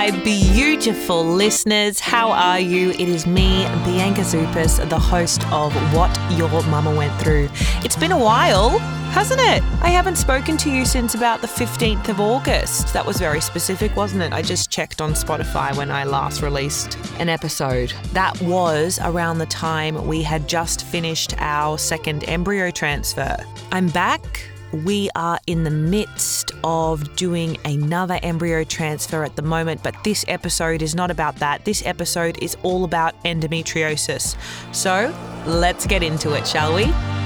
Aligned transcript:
my 0.00 0.10
beautiful 0.24 1.22
listeners. 1.22 2.00
How 2.00 2.30
are 2.30 2.58
you? 2.58 2.92
It 2.92 3.00
is 3.00 3.26
me, 3.26 3.64
Bianca 3.84 4.22
Zouppas, 4.22 4.88
the 4.88 4.98
host 4.98 5.46
of 5.52 5.74
What 5.94 6.10
Your 6.38 6.48
Mama 6.48 6.94
Went 6.94 7.12
Through. 7.20 7.50
It's 7.84 7.96
been 7.96 8.10
a 8.10 8.18
while, 8.18 8.78
hasn't 9.10 9.42
it? 9.42 9.62
I 9.82 9.90
haven't 9.90 10.16
spoken 10.16 10.56
to 10.56 10.70
you 10.70 10.86
since 10.86 11.14
about 11.14 11.42
the 11.42 11.46
15th 11.48 12.08
of 12.08 12.18
August. 12.18 12.94
That 12.94 13.04
was 13.04 13.18
very 13.18 13.42
specific, 13.42 13.94
wasn't 13.94 14.22
it? 14.22 14.32
I 14.32 14.40
just 14.40 14.70
checked 14.70 15.02
on 15.02 15.12
Spotify 15.12 15.76
when 15.76 15.90
I 15.90 16.04
last 16.04 16.40
released 16.40 16.96
an 17.18 17.28
episode. 17.28 17.92
That 18.14 18.40
was 18.40 18.98
around 19.02 19.36
the 19.36 19.44
time 19.44 20.06
we 20.06 20.22
had 20.22 20.48
just 20.48 20.86
finished 20.86 21.34
our 21.36 21.76
second 21.76 22.26
embryo 22.26 22.70
transfer. 22.70 23.36
I'm 23.70 23.88
back 23.88 24.50
we 24.72 25.10
are 25.14 25.38
in 25.46 25.64
the 25.64 25.70
midst 25.70 26.52
of 26.64 27.16
doing 27.16 27.56
another 27.64 28.18
embryo 28.22 28.64
transfer 28.64 29.24
at 29.24 29.36
the 29.36 29.42
moment, 29.42 29.82
but 29.82 29.94
this 30.04 30.24
episode 30.28 30.82
is 30.82 30.94
not 30.94 31.10
about 31.10 31.36
that. 31.36 31.64
This 31.64 31.84
episode 31.84 32.42
is 32.42 32.56
all 32.62 32.84
about 32.84 33.22
endometriosis. 33.24 34.36
So 34.74 35.14
let's 35.46 35.86
get 35.86 36.02
into 36.02 36.34
it, 36.34 36.46
shall 36.46 36.74
we? 36.74 37.19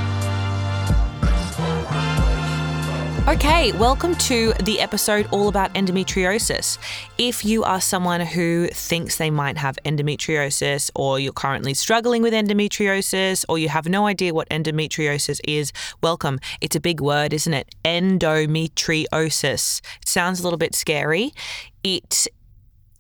Okay, 3.27 3.73
welcome 3.73 4.15
to 4.17 4.53
the 4.65 4.79
episode 4.81 5.27
all 5.31 5.49
about 5.49 5.73
endometriosis. 5.73 6.77
If 7.17 7.43
you 7.43 7.65
are 7.65 7.81
someone 7.81 8.21
who 8.21 8.69
thinks 8.69 9.17
they 9.17 9.31
might 9.31 9.57
have 9.57 9.79
endometriosis, 9.87 10.91
or 10.95 11.19
you're 11.19 11.33
currently 11.33 11.73
struggling 11.73 12.21
with 12.21 12.35
endometriosis, 12.35 13.47
or 13.49 13.57
you 13.57 13.71
have 13.71 13.89
no 13.89 14.07
idea 14.07 14.35
what 14.35 14.47
endometriosis 14.51 15.41
is, 15.49 15.73
welcome. 16.03 16.39
It's 16.61 16.77
a 16.77 16.81
big 16.81 17.01
word, 17.01 17.33
isn't 17.33 17.55
it? 17.55 17.75
Endometriosis. 17.83 19.81
It 20.03 20.09
sounds 20.09 20.41
a 20.41 20.43
little 20.43 20.59
bit 20.59 20.75
scary. 20.75 21.33
It 21.83 22.29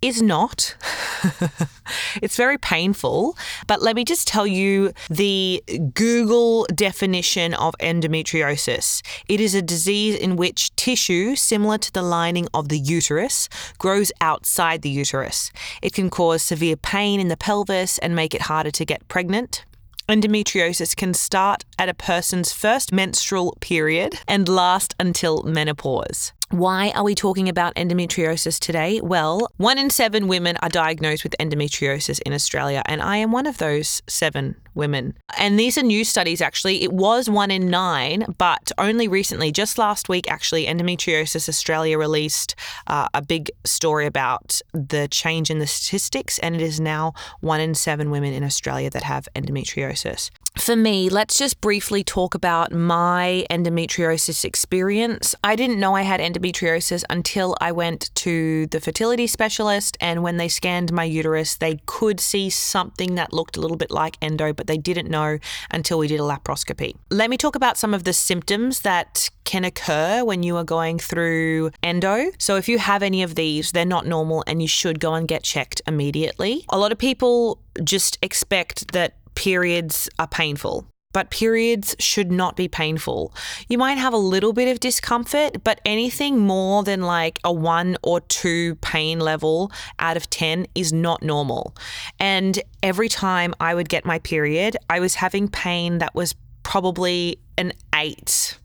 is 0.05 0.20
not. 0.20 0.77
it's 2.22 2.36
very 2.36 2.58
painful. 2.58 3.36
But 3.66 3.80
let 3.80 3.97
me 3.97 4.05
just 4.05 4.28
tell 4.28 4.47
you 4.47 4.92
the 5.08 5.62
Google 5.94 6.66
definition 6.74 7.55
of 7.55 7.74
endometriosis 7.80 9.02
it 9.28 9.41
is 9.41 9.55
a 9.55 9.62
disease 9.62 10.14
in 10.14 10.36
which 10.36 10.75
tissue 10.77 11.34
similar 11.36 11.78
to 11.78 11.92
the 11.92 12.02
lining 12.02 12.47
of 12.52 12.69
the 12.69 12.78
uterus 12.78 13.48
grows 13.78 14.12
outside 14.20 14.82
the 14.82 14.91
uterus. 14.91 15.50
It 15.80 15.94
can 15.94 16.10
cause 16.10 16.42
severe 16.42 16.77
pain 16.77 17.19
in 17.19 17.28
the 17.28 17.36
pelvis 17.36 17.98
and 17.98 18.14
make 18.14 18.34
it 18.34 18.42
harder 18.42 18.70
to 18.72 18.84
get 18.84 19.08
pregnant. 19.08 19.64
Endometriosis 20.06 20.94
can 20.94 21.14
start 21.14 21.64
at 21.78 21.88
a 21.88 21.94
person's 21.94 22.52
first 22.52 22.92
menstrual 22.92 23.56
period 23.60 24.19
and 24.28 24.47
last 24.47 24.94
until 25.00 25.42
menopause. 25.44 26.34
Why 26.50 26.92
are 26.95 27.03
we 27.05 27.14
talking 27.14 27.48
about 27.48 27.75
endometriosis 27.75 28.59
today? 28.59 29.00
Well, 29.03 29.50
one 29.56 29.78
in 29.78 29.91
seven 29.91 30.28
women 30.28 30.56
are 30.62 30.69
diagnosed 30.69 31.25
with 31.25 31.34
endometriosis 31.41 32.20
in 32.25 32.33
Australia, 32.33 32.83
and 32.87 33.00
I 33.03 33.17
am 33.17 33.33
one 33.33 33.47
of 33.47 33.59
those 33.59 34.03
seven 34.06 34.56
women. 34.75 35.17
And 35.39 35.58
these 35.58 35.78
are 35.78 35.83
new 35.83 36.05
studies, 36.05 36.41
actually. 36.41 36.83
It 36.83 36.92
was 36.92 37.28
one 37.28 37.50
in 37.50 37.69
nine, 37.69 38.27
but 38.39 38.72
only 38.78 39.08
recently, 39.08 39.53
just 39.53 39.78
last 39.78 40.08
week, 40.08 40.31
actually, 40.31 40.66
Endometriosis 40.66 41.48
Australia 41.48 41.98
released 41.98 42.55
uh, 42.86 43.08
a 43.14 43.22
big 43.22 43.50
story 43.64 44.06
about 44.06 44.61
the 44.72 45.08
change 45.08 45.50
in 45.50 45.58
the 45.58 45.66
statistics, 45.66 46.39
and 46.39 46.55
it 46.55 46.62
is 46.62 46.81
now 46.81 47.12
one 47.41 47.61
in 47.61 47.75
seven 47.75 48.11
women 48.11 48.33
in 48.33 48.44
Australia 48.44 48.91
that 48.91 49.03
have 49.03 49.28
endometriosis. 49.34 50.31
For 50.56 50.77
me, 50.77 51.09
let's 51.09 51.36
just 51.36 51.61
briefly 51.61 52.05
talk 52.05 52.36
about 52.36 52.70
my 52.70 53.44
endometriosis 53.50 54.44
experience. 54.44 55.34
I 55.42 55.56
didn't 55.56 55.81
know 55.81 55.97
I 55.97 56.03
had 56.03 56.20
endometriosis 56.20 57.03
until 57.11 57.56
I 57.61 57.72
went 57.72 58.14
to 58.16 58.66
the 58.69 58.81
fertility 58.81 59.27
specialist, 59.27 59.97
and 60.00 60.22
when 60.22 60.37
they 60.37 60.47
scanned 60.47 60.93
my 60.93 61.03
uterus, 61.03 61.56
they 61.56 61.81
could 61.87 62.20
see 62.20 62.50
something 62.50 63.16
that 63.16 63.32
looked 63.32 63.56
a 63.56 63.60
little 63.60 63.76
bit 63.76 63.91
like 63.91 64.16
endo, 64.22 64.53
but 64.53 64.63
they 64.66 64.78
didn't 64.78 65.10
know 65.10 65.38
until 65.70 65.98
we 65.98 66.08
did 66.08 66.20
a 66.20 66.22
laparoscopy. 66.22 66.94
Let 67.10 67.30
me 67.30 67.36
talk 67.36 67.56
about 67.56 67.76
some 67.76 67.94
of 67.94 68.04
the 68.04 68.12
symptoms 68.12 68.80
that 68.80 69.28
can 69.44 69.64
occur 69.64 70.25
when 70.25 70.42
you 70.42 70.56
are 70.56 70.64
going 70.64 70.98
through 70.98 71.70
endo. 71.82 72.30
So, 72.38 72.56
if 72.56 72.69
you 72.69 72.78
have 72.78 73.02
any 73.02 73.22
of 73.22 73.34
these, 73.34 73.72
they're 73.72 73.84
not 73.84 74.06
normal 74.06 74.44
and 74.47 74.62
you 74.62 74.69
should 74.69 75.00
go 75.00 75.14
and 75.14 75.28
get 75.28 75.42
checked 75.42 75.82
immediately. 75.86 76.64
A 76.70 76.78
lot 76.78 76.92
of 76.92 76.98
people 76.98 77.60
just 77.82 78.19
expect 78.22 78.92
that 78.92 79.14
periods 79.34 80.08
are 80.19 80.28
painful. 80.28 80.86
But 81.14 81.30
periods 81.30 81.97
should 81.98 82.30
not 82.30 82.56
be 82.56 82.69
painful. 82.69 83.32
You 83.70 83.78
might 83.78 83.97
have 83.97 84.12
a 84.12 84.19
little 84.19 84.52
bit 84.52 84.69
of 84.69 84.80
discomfort, 84.80 85.64
but 85.64 85.80
anything 85.86 86.38
more 86.38 86.82
than 86.82 87.00
like 87.00 87.38
a 87.42 87.52
one 87.52 87.97
or 88.02 88.20
two 88.20 88.75
pain 88.76 89.19
level 89.19 89.72
out 89.98 90.19
of 90.19 90.28
10 90.28 90.66
is 90.75 90.92
not 90.92 91.22
normal. 91.22 91.75
And 92.20 92.62
every 92.82 93.08
time 93.08 93.54
I 93.60 93.75
would 93.75 93.88
get 93.88 94.04
my 94.04 94.19
period, 94.19 94.76
I 94.91 95.00
was 95.00 95.14
having 95.14 95.48
pain 95.48 95.98
that 95.98 96.14
was 96.14 96.34
probably 96.62 97.38
an 97.56 97.72
eight 97.94 98.58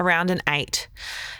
around 0.00 0.30
an 0.30 0.40
eight. 0.48 0.88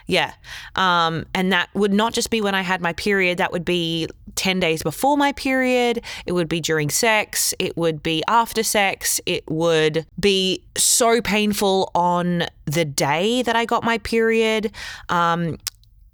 Yeah. 0.06 0.32
Um, 0.74 1.26
and 1.34 1.52
that 1.52 1.68
would 1.74 1.92
not 1.92 2.12
just 2.12 2.30
be 2.30 2.40
when 2.40 2.54
I 2.54 2.62
had 2.62 2.80
my 2.80 2.92
period, 2.92 3.38
that 3.38 3.52
would 3.52 3.64
be 3.64 4.08
10 4.34 4.60
days 4.60 4.82
before 4.82 5.16
my 5.16 5.32
period. 5.32 6.02
It 6.26 6.32
would 6.32 6.48
be 6.48 6.60
during 6.60 6.90
sex. 6.90 7.54
It 7.58 7.76
would 7.76 8.02
be 8.02 8.22
after 8.26 8.62
sex. 8.62 9.20
It 9.26 9.48
would 9.48 10.06
be 10.18 10.64
so 10.76 11.20
painful 11.20 11.90
on 11.94 12.46
the 12.64 12.84
day 12.84 13.42
that 13.42 13.56
I 13.56 13.64
got 13.64 13.84
my 13.84 13.98
period. 13.98 14.72
Um, 15.08 15.58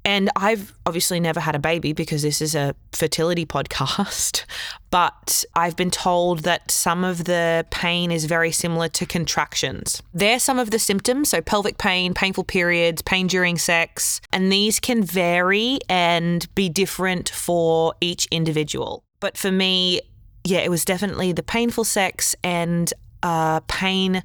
and 0.06 0.30
I've 0.36 0.72
obviously 0.86 1.18
never 1.18 1.40
had 1.40 1.56
a 1.56 1.58
baby 1.58 1.92
because 1.92 2.22
this 2.22 2.40
is 2.40 2.54
a 2.54 2.76
fertility 2.92 3.44
podcast, 3.56 4.44
but 4.90 5.44
I've 5.56 5.74
been 5.74 5.90
told 5.90 6.40
that 6.40 6.70
some 6.70 7.02
of 7.02 7.24
the 7.24 7.66
pain 7.72 8.12
is 8.12 8.24
very 8.26 8.52
similar 8.52 8.88
to 8.90 9.04
contractions. 9.04 10.00
They're 10.14 10.38
some 10.38 10.60
of 10.60 10.70
the 10.70 10.78
symptoms, 10.78 11.30
so 11.30 11.40
pelvic 11.40 11.76
pain, 11.76 12.14
painful 12.14 12.44
periods, 12.44 13.02
pain 13.02 13.26
during 13.26 13.58
sex, 13.58 14.20
and 14.32 14.50
these 14.52 14.78
can 14.78 15.02
vary 15.02 15.80
and 15.88 16.46
be 16.54 16.68
different 16.68 17.28
for 17.28 17.92
each 18.00 18.28
individual. 18.30 19.02
But 19.18 19.36
for 19.36 19.50
me, 19.50 20.02
yeah, 20.44 20.60
it 20.60 20.70
was 20.70 20.84
definitely 20.84 21.32
the 21.32 21.42
painful 21.42 21.82
sex 21.82 22.36
and 22.44 22.94
uh, 23.24 23.58
pain 23.66 24.22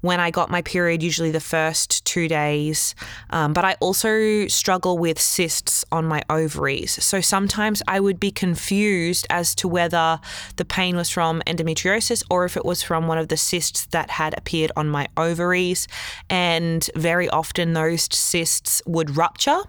when 0.00 0.20
I 0.20 0.30
got 0.30 0.50
my 0.50 0.62
period, 0.62 1.02
usually 1.02 1.30
the 1.30 1.40
first 1.40 2.04
two 2.04 2.28
days. 2.28 2.94
Um, 3.30 3.52
but 3.52 3.64
I 3.64 3.76
also 3.80 4.46
struggle 4.48 4.98
with 4.98 5.20
cysts 5.20 5.84
on 5.92 6.04
my 6.06 6.22
ovaries. 6.30 7.02
So 7.04 7.20
sometimes 7.20 7.82
I 7.86 8.00
would 8.00 8.18
be 8.18 8.30
confused 8.30 9.26
as 9.30 9.54
to 9.56 9.68
whether 9.68 10.20
the 10.56 10.64
pain 10.64 10.96
was 10.96 11.10
from 11.10 11.42
endometriosis 11.46 12.22
or 12.30 12.44
if 12.44 12.56
it 12.56 12.64
was 12.64 12.82
from 12.82 13.06
one 13.06 13.18
of 13.18 13.28
the 13.28 13.36
cysts 13.36 13.86
that 13.86 14.10
had 14.10 14.36
appeared 14.36 14.72
on 14.76 14.88
my 14.88 15.08
ovaries. 15.16 15.86
And 16.28 16.88
very 16.94 17.28
often 17.28 17.72
those 17.74 18.08
cysts 18.12 18.82
would 18.86 19.16
rupture 19.16 19.62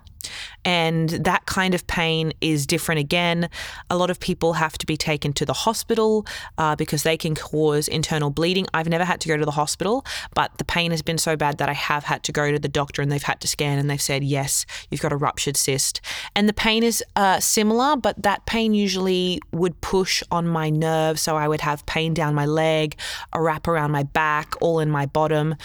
and 0.66 1.10
that 1.10 1.46
kind 1.46 1.74
of 1.74 1.86
pain 1.88 2.34
is 2.42 2.66
different 2.66 3.00
again. 3.00 3.50
A 3.90 3.98
lot 3.98 4.10
of 4.10 4.20
people 4.20 4.54
have 4.54 4.78
to 4.78 4.86
be 4.86 4.98
taken 4.98 5.34
to 5.34 5.46
the 5.46 5.54
hospital 5.54 6.26
uh, 6.58 6.76
because 6.76 7.04
they 7.04 7.18
can 7.18 7.36
cause 7.36 7.88
internal 7.88 8.30
bleeding. 8.30 8.68
I've 8.74 8.90
never 8.90 9.06
had 9.06 9.22
to 9.22 9.28
go 9.28 9.38
to 9.38 9.46
the 9.46 9.52
hospital, 9.52 10.06
but 10.34 10.58
the 10.58 10.66
pain 10.66 10.92
has 10.92 11.02
been 11.02 11.18
so 11.18 11.36
bad 11.36 11.58
that 11.58 11.70
I 11.70 11.74
have 11.74 12.04
had 12.06 12.24
to 12.24 12.32
go 12.32 12.52
to 12.52 12.60
the 12.60 12.68
doctor 12.68 13.02
and 13.02 13.12
they've 13.12 13.22
had 13.22 13.42
to 13.42 13.48
scan 13.48 13.80
and 13.80 13.90
they've 13.90 14.02
said, 14.02 14.24
yes, 14.24 14.66
you've 14.90 15.02
got 15.02 15.12
a 15.12 15.18
ruptured 15.18 15.58
cyst. 15.58 16.02
And 16.36 16.48
the 16.48 16.54
pain 16.54 16.84
is 16.84 17.04
uh, 17.16 17.40
similar, 17.40 17.96
but 17.96 18.22
that 18.24 18.46
pain 18.46 18.74
usually 18.74 19.40
would 19.52 19.80
push 19.82 20.24
on 20.32 20.48
my 20.48 20.70
nerves. 20.70 21.22
So 21.22 21.36
I 21.36 21.48
would 21.48 21.62
have 21.62 21.86
pain 21.86 22.14
down 22.14 22.36
my 22.36 22.46
leg, 22.46 22.98
a 23.34 23.42
wrap 23.42 23.68
around 23.68 23.92
my 23.92 24.04
back, 24.04 24.54
all 24.62 24.80
in 24.80 24.90
my 24.90 25.06
bottom. 25.06 25.56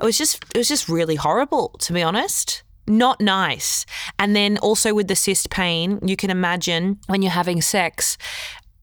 It 0.00 0.04
was 0.04 0.18
just, 0.18 0.44
it 0.54 0.58
was 0.58 0.68
just 0.68 0.88
really 0.88 1.16
horrible, 1.16 1.70
to 1.80 1.92
be 1.92 2.02
honest 2.02 2.62
not 2.86 3.20
nice. 3.20 3.86
And 4.18 4.34
then 4.34 4.58
also 4.58 4.94
with 4.94 5.08
the 5.08 5.16
cyst 5.16 5.50
pain, 5.50 5.98
you 6.02 6.16
can 6.16 6.30
imagine 6.30 6.98
when 7.06 7.22
you're 7.22 7.30
having 7.32 7.60
sex 7.60 8.16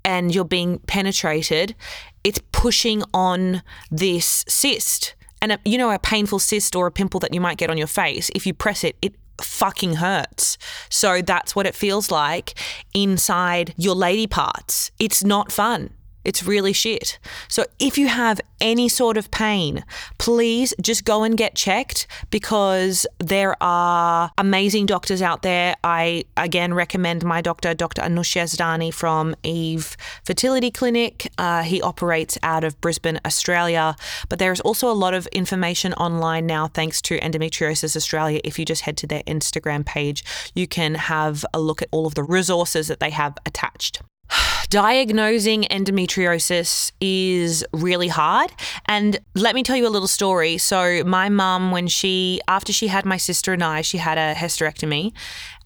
and 0.06 0.34
you're 0.34 0.46
being 0.46 0.80
penetrated, 0.80 1.76
it's 2.24 2.40
pushing 2.52 3.04
on 3.14 3.64
this 3.90 4.46
cyst. 4.48 5.16
And 5.42 5.54
a, 5.54 5.60
you 5.66 5.78
know, 5.78 5.92
a 5.92 6.00
painful 6.00 6.40
cyst 6.40 6.76
or 6.76 6.88
a 6.88 6.92
pimple 6.92 7.20
that 7.22 7.34
you 7.34 7.42
might 7.42 7.58
get 7.58 7.70
on 7.70 7.78
your 7.78 7.88
face, 7.88 8.30
if 8.34 8.46
you 8.46 8.54
press 8.54 8.84
it, 8.84 8.96
it 9.02 9.16
fucking 9.42 9.96
hurts. 9.96 10.58
So 10.90 11.22
that's 11.22 11.56
what 11.56 11.66
it 11.66 11.76
feels 11.76 12.12
like 12.12 12.54
inside 12.94 13.74
your 13.78 13.96
lady 13.96 14.28
parts. 14.28 14.92
It's 15.00 15.24
not 15.24 15.52
fun. 15.52 15.90
It's 16.24 16.44
really 16.44 16.74
shit. 16.74 17.20
So 17.48 17.66
if 17.80 17.98
you 17.98 18.08
have 18.08 18.40
any 18.62 18.88
sort 18.88 19.18
of 19.18 19.30
pain, 19.30 19.84
please 20.18 20.74
just 20.82 21.04
go 21.04 21.24
and 21.24 21.38
get 21.38 21.54
checked 21.56 22.08
because 22.30 23.06
there 23.20 23.62
are 23.62 24.32
amazing 24.38 24.86
doctors 24.86 25.22
out 25.22 25.42
there. 25.42 25.76
I 25.84 26.24
again 26.38 26.74
recommend 26.74 27.24
my 27.26 27.42
doctor, 27.42 27.74
Dr. 27.74 28.02
Anusch 28.02 28.36
Yazdani 28.36 28.94
from 28.94 29.36
Eve 29.44 29.98
Fertility 30.24 30.72
Clinic. 30.72 31.30
Uh, 31.38 31.64
he 31.64 31.82
operates 31.82 32.38
out 32.42 32.64
of 32.64 32.80
Brisbane, 32.80 33.20
Australia. 33.26 33.96
But 34.30 34.40
there 34.40 34.52
is 34.52 34.62
also 34.62 34.90
a 34.90 34.94
lot 34.94 35.14
of 35.14 35.28
information 35.28 35.94
online 35.94 36.46
now 36.46 36.68
thanks 36.68 37.02
to 37.04 37.20
Endometriosis 37.20 37.96
Australia. 37.96 38.40
If 38.44 38.58
you 38.58 38.66
just 38.66 38.84
head 38.84 38.98
to 38.98 39.08
their 39.08 39.24
Instagram 39.24 39.86
page, 39.86 40.24
you 40.56 40.68
can 40.68 40.96
have 40.96 41.46
a 41.54 41.60
look 41.60 41.82
at 41.82 41.90
all 41.92 42.08
of 42.08 42.16
the 42.16 42.24
resources 42.24 42.88
that 42.88 43.00
they 43.00 43.10
have 43.10 43.38
attached. 43.46 44.02
Diagnosing 44.70 45.64
endometriosis 45.64 46.92
is 47.00 47.66
really 47.74 48.08
hard. 48.08 48.52
And 48.88 49.20
let 49.36 49.56
me 49.56 49.64
tell 49.64 49.78
you 49.78 49.88
a 49.88 49.90
little 49.90 50.08
story. 50.08 50.58
So, 50.58 51.04
my 51.04 51.30
mum, 51.30 51.72
when 51.72 51.88
she, 51.88 52.42
after 52.48 52.74
she 52.74 52.88
had 52.88 53.06
my 53.06 53.18
sister 53.18 53.54
and 53.54 53.64
I, 53.64 53.82
she 53.82 53.98
had 53.98 54.18
a 54.18 54.34
hysterectomy 54.34 55.14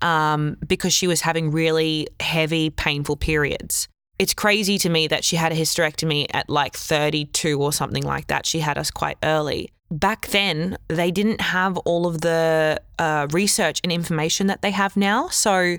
um, 0.01 0.57
because 0.65 0.93
she 0.93 1.07
was 1.07 1.21
having 1.21 1.51
really 1.51 2.07
heavy, 2.19 2.69
painful 2.69 3.17
periods. 3.17 3.87
It's 4.19 4.33
crazy 4.33 4.77
to 4.79 4.89
me 4.89 5.07
that 5.07 5.23
she 5.23 5.35
had 5.35 5.51
a 5.51 5.55
hysterectomy 5.55 6.25
at 6.33 6.49
like 6.49 6.75
32 6.75 7.61
or 7.61 7.71
something 7.71 8.03
like 8.03 8.27
that. 8.27 8.45
She 8.45 8.59
had 8.59 8.77
us 8.77 8.89
quite 8.89 9.17
early 9.23 9.71
back 9.89 10.27
then 10.27 10.77
they 10.87 11.11
didn't 11.11 11.41
have 11.41 11.77
all 11.79 12.05
of 12.05 12.21
the 12.21 12.81
uh, 12.99 13.27
research 13.31 13.79
and 13.83 13.91
information 13.91 14.47
that 14.47 14.61
they 14.61 14.71
have 14.71 14.97
now. 14.97 15.27
So 15.29 15.77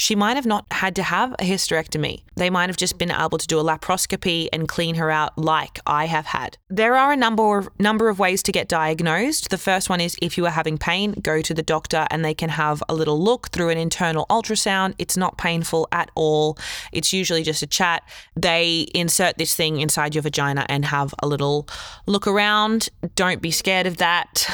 she 0.00 0.14
might 0.16 0.36
have 0.36 0.46
not 0.46 0.64
had 0.70 0.96
to 0.96 1.02
have 1.02 1.32
a 1.34 1.44
hysterectomy. 1.44 2.22
They 2.36 2.48
might 2.48 2.70
have 2.70 2.76
just 2.78 2.96
been 2.96 3.10
able 3.10 3.36
to 3.36 3.46
do 3.46 3.58
a 3.58 3.64
laparoscopy 3.64 4.48
and 4.50 4.66
clean 4.66 4.94
her 4.94 5.10
out 5.10 5.36
like 5.36 5.78
I 5.86 6.06
have 6.06 6.26
had. 6.26 6.56
There 6.70 6.96
are 6.96 7.12
a 7.12 7.16
number 7.16 7.58
of 7.58 7.68
number 7.78 8.08
of 8.08 8.18
ways 8.18 8.42
to 8.44 8.52
get 8.52 8.66
diagnosed. 8.66 9.50
The 9.50 9.58
first 9.58 9.90
one 9.90 10.00
is 10.00 10.16
if 10.22 10.38
you 10.38 10.46
are 10.46 10.50
having 10.50 10.78
pain, 10.78 11.12
go 11.12 11.42
to 11.42 11.52
the 11.52 11.62
doctor 11.62 12.06
and 12.10 12.24
they 12.24 12.32
can 12.32 12.48
have 12.48 12.82
a 12.88 12.94
little 12.94 13.22
look 13.22 13.50
through 13.50 13.68
an 13.68 13.76
internal 13.76 14.24
ultrasound. 14.30 14.94
It's 14.98 15.16
not 15.18 15.36
painful 15.36 15.86
at 15.92 16.10
all. 16.14 16.56
It's 16.92 17.12
usually 17.12 17.42
just 17.42 17.62
a 17.62 17.66
chat. 17.66 18.02
They 18.34 18.86
insert 18.94 19.36
this 19.36 19.54
thing 19.54 19.80
inside 19.80 20.14
your 20.14 20.22
vagina 20.22 20.64
and 20.70 20.86
have 20.86 21.12
a 21.22 21.26
little 21.26 21.68
look 22.06 22.26
around. 22.26 22.88
Don't 23.16 23.42
be 23.42 23.50
scared 23.50 23.86
of 23.86 23.98
that. 23.98 24.46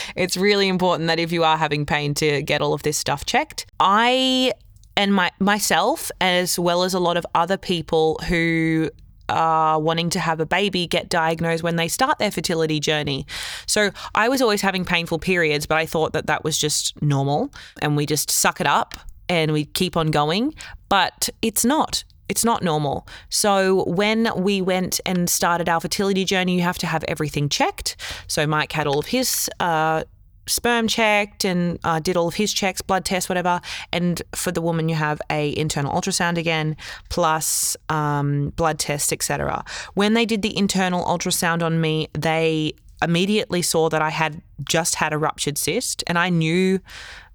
it's 0.16 0.36
really 0.36 0.68
important 0.68 1.08
that 1.08 1.18
if 1.18 1.32
you 1.32 1.42
are 1.42 1.56
having 1.56 1.86
pain 1.86 2.14
to 2.14 2.42
get 2.42 2.62
all 2.62 2.72
of 2.72 2.84
this 2.84 2.96
stuff 2.96 3.24
checked. 3.24 3.66
I 3.80 4.52
and 4.96 5.14
my 5.14 5.30
myself 5.38 6.10
as 6.20 6.58
well 6.58 6.82
as 6.82 6.94
a 6.94 7.00
lot 7.00 7.16
of 7.16 7.26
other 7.34 7.56
people 7.56 8.18
who 8.28 8.90
are 9.28 9.80
wanting 9.80 10.10
to 10.10 10.20
have 10.20 10.40
a 10.40 10.46
baby 10.46 10.86
get 10.86 11.08
diagnosed 11.08 11.62
when 11.62 11.76
they 11.76 11.88
start 11.88 12.18
their 12.18 12.30
fertility 12.30 12.78
journey. 12.78 13.26
So 13.66 13.90
I 14.14 14.28
was 14.28 14.40
always 14.40 14.62
having 14.62 14.84
painful 14.84 15.18
periods, 15.18 15.66
but 15.66 15.78
I 15.78 15.86
thought 15.86 16.12
that 16.12 16.26
that 16.26 16.44
was 16.44 16.56
just 16.58 17.00
normal 17.02 17.52
and 17.82 17.96
we 17.96 18.06
just 18.06 18.30
suck 18.30 18.60
it 18.60 18.66
up 18.66 18.94
and 19.28 19.52
we 19.52 19.64
keep 19.64 19.96
on 19.96 20.12
going. 20.12 20.54
But 20.88 21.28
it's 21.42 21.64
not. 21.64 22.04
It's 22.28 22.44
not 22.44 22.62
normal. 22.62 23.06
So, 23.28 23.84
when 23.84 24.28
we 24.36 24.60
went 24.60 25.00
and 25.06 25.30
started 25.30 25.68
our 25.68 25.80
fertility 25.80 26.24
journey, 26.24 26.56
you 26.56 26.62
have 26.62 26.78
to 26.78 26.86
have 26.86 27.04
everything 27.06 27.48
checked. 27.48 27.96
So, 28.26 28.48
Mike 28.48 28.72
had 28.72 28.88
all 28.88 28.98
of 28.98 29.06
his 29.06 29.48
uh, 29.60 30.02
sperm 30.46 30.88
checked 30.88 31.44
and 31.44 31.78
uh, 31.84 32.00
did 32.00 32.16
all 32.16 32.28
of 32.28 32.34
his 32.34 32.52
checks, 32.52 32.82
blood 32.82 33.04
tests, 33.04 33.28
whatever. 33.28 33.60
And 33.92 34.22
for 34.34 34.52
the 34.52 34.62
woman, 34.62 34.88
you 34.88 34.94
have 34.94 35.20
a 35.30 35.56
internal 35.56 35.92
ultrasound 35.92 36.38
again, 36.38 36.76
plus 37.08 37.76
um, 37.88 38.50
blood 38.50 38.78
tests, 38.78 39.12
etc. 39.12 39.64
When 39.94 40.14
they 40.14 40.24
did 40.24 40.42
the 40.42 40.56
internal 40.56 41.04
ultrasound 41.04 41.62
on 41.62 41.80
me, 41.80 42.08
they 42.12 42.74
immediately 43.02 43.62
saw 43.62 43.88
that 43.90 44.00
I 44.00 44.10
had 44.10 44.40
just 44.64 44.94
had 44.94 45.12
a 45.12 45.18
ruptured 45.18 45.58
cyst 45.58 46.02
and 46.06 46.18
I 46.18 46.30
knew 46.30 46.80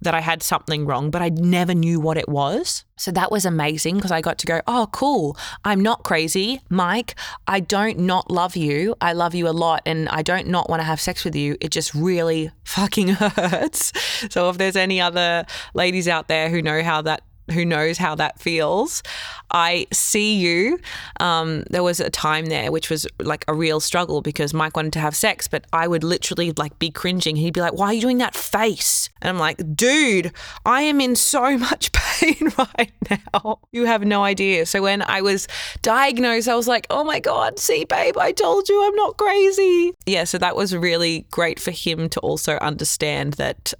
that 0.02 0.14
I 0.14 0.20
had 0.20 0.42
something 0.42 0.86
wrong, 0.86 1.10
but 1.10 1.22
I 1.22 1.30
never 1.30 1.74
knew 1.74 2.00
what 2.00 2.16
it 2.16 2.28
was. 2.28 2.84
So 2.96 3.10
that 3.12 3.32
was 3.32 3.44
amazing 3.44 3.96
because 3.96 4.12
I 4.12 4.20
got 4.20 4.38
to 4.38 4.46
go, 4.46 4.60
oh, 4.66 4.88
cool. 4.92 5.36
I'm 5.64 5.80
not 5.80 6.04
crazy. 6.04 6.60
Mike, 6.68 7.16
I 7.46 7.60
don't 7.60 7.98
not 7.98 8.30
love 8.30 8.56
you. 8.56 8.94
I 9.00 9.12
love 9.12 9.34
you 9.34 9.48
a 9.48 9.50
lot 9.50 9.82
and 9.86 10.08
I 10.08 10.22
don't 10.22 10.46
not 10.46 10.70
want 10.70 10.80
to 10.80 10.84
have 10.84 11.00
sex 11.00 11.24
with 11.24 11.34
you. 11.34 11.56
It 11.60 11.70
just 11.70 11.94
really 11.94 12.50
fucking 12.64 13.08
hurts. 13.08 13.92
So 14.30 14.50
if 14.50 14.58
there's 14.58 14.76
any 14.76 15.00
other 15.00 15.44
ladies 15.74 16.06
out 16.06 16.28
there 16.28 16.48
who 16.48 16.62
know 16.62 16.82
how 16.82 17.02
that 17.02 17.22
who 17.52 17.64
knows 17.64 17.98
how 17.98 18.14
that 18.16 18.40
feels. 18.40 19.02
I 19.50 19.86
see 19.92 20.36
you. 20.36 20.78
Um, 21.20 21.64
there 21.70 21.82
was 21.82 22.00
a 22.00 22.10
time 22.10 22.46
there 22.46 22.72
which 22.72 22.90
was 22.90 23.06
like 23.20 23.44
a 23.48 23.54
real 23.54 23.80
struggle 23.80 24.22
because 24.22 24.54
Mike 24.54 24.76
wanted 24.76 24.94
to 24.94 24.98
have 25.00 25.14
sex, 25.14 25.46
but 25.46 25.64
I 25.72 25.86
would 25.86 26.02
literally 26.02 26.52
like 26.52 26.78
be 26.78 26.90
cringing. 26.90 27.36
He'd 27.36 27.54
be 27.54 27.60
like, 27.60 27.74
"Why 27.74 27.88
are 27.88 27.92
you 27.92 28.00
doing 28.00 28.18
that 28.18 28.34
face?" 28.34 29.10
And 29.20 29.28
I'm 29.28 29.38
like, 29.38 29.60
"Dude, 29.76 30.32
I 30.64 30.82
am 30.82 31.00
in 31.00 31.14
so 31.16 31.58
much 31.68 31.92
pain 31.92 32.52
right 32.58 32.92
now. 33.10 33.60
You 33.72 33.84
have 33.84 34.04
no 34.04 34.24
idea." 34.24 34.66
So 34.66 34.82
when 34.82 35.02
I 35.02 35.20
was 35.20 35.46
diagnosed, 35.82 36.48
I 36.48 36.54
was 36.54 36.66
like, 36.66 36.86
"Oh 36.90 37.04
my 37.04 37.20
god, 37.20 37.58
see, 37.58 37.84
babe, 37.84 38.16
I 38.18 38.32
told 38.32 38.68
you 38.68 38.84
I'm 38.84 38.96
not 38.96 39.16
crazy." 39.16 39.92
Yeah, 40.06 40.24
so 40.24 40.38
that 40.38 40.56
was 40.56 40.74
really 40.74 41.26
great 41.30 41.60
for 41.60 41.70
him 41.70 42.08
to 42.10 42.20
also 42.20 42.56
understand 42.56 43.34
that 43.34 43.74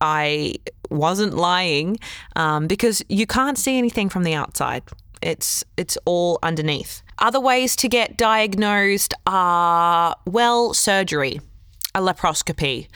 I 0.00 0.54
wasn't 0.90 1.34
lying 1.34 1.98
um, 2.36 2.66
because 2.66 3.02
you 3.08 3.26
can't 3.26 3.58
see 3.58 3.78
anything 3.78 4.08
from 4.08 4.24
the 4.24 4.34
outside. 4.34 4.82
It's 5.22 5.64
it's 5.76 5.96
all 6.04 6.38
underneath. 6.42 7.02
Other 7.18 7.40
ways 7.40 7.76
to 7.76 7.88
get 7.88 8.16
diagnosed 8.16 9.14
are 9.26 10.16
well, 10.26 10.74
surgery, 10.74 11.40
a 11.94 12.00
laparoscopy. 12.00 12.88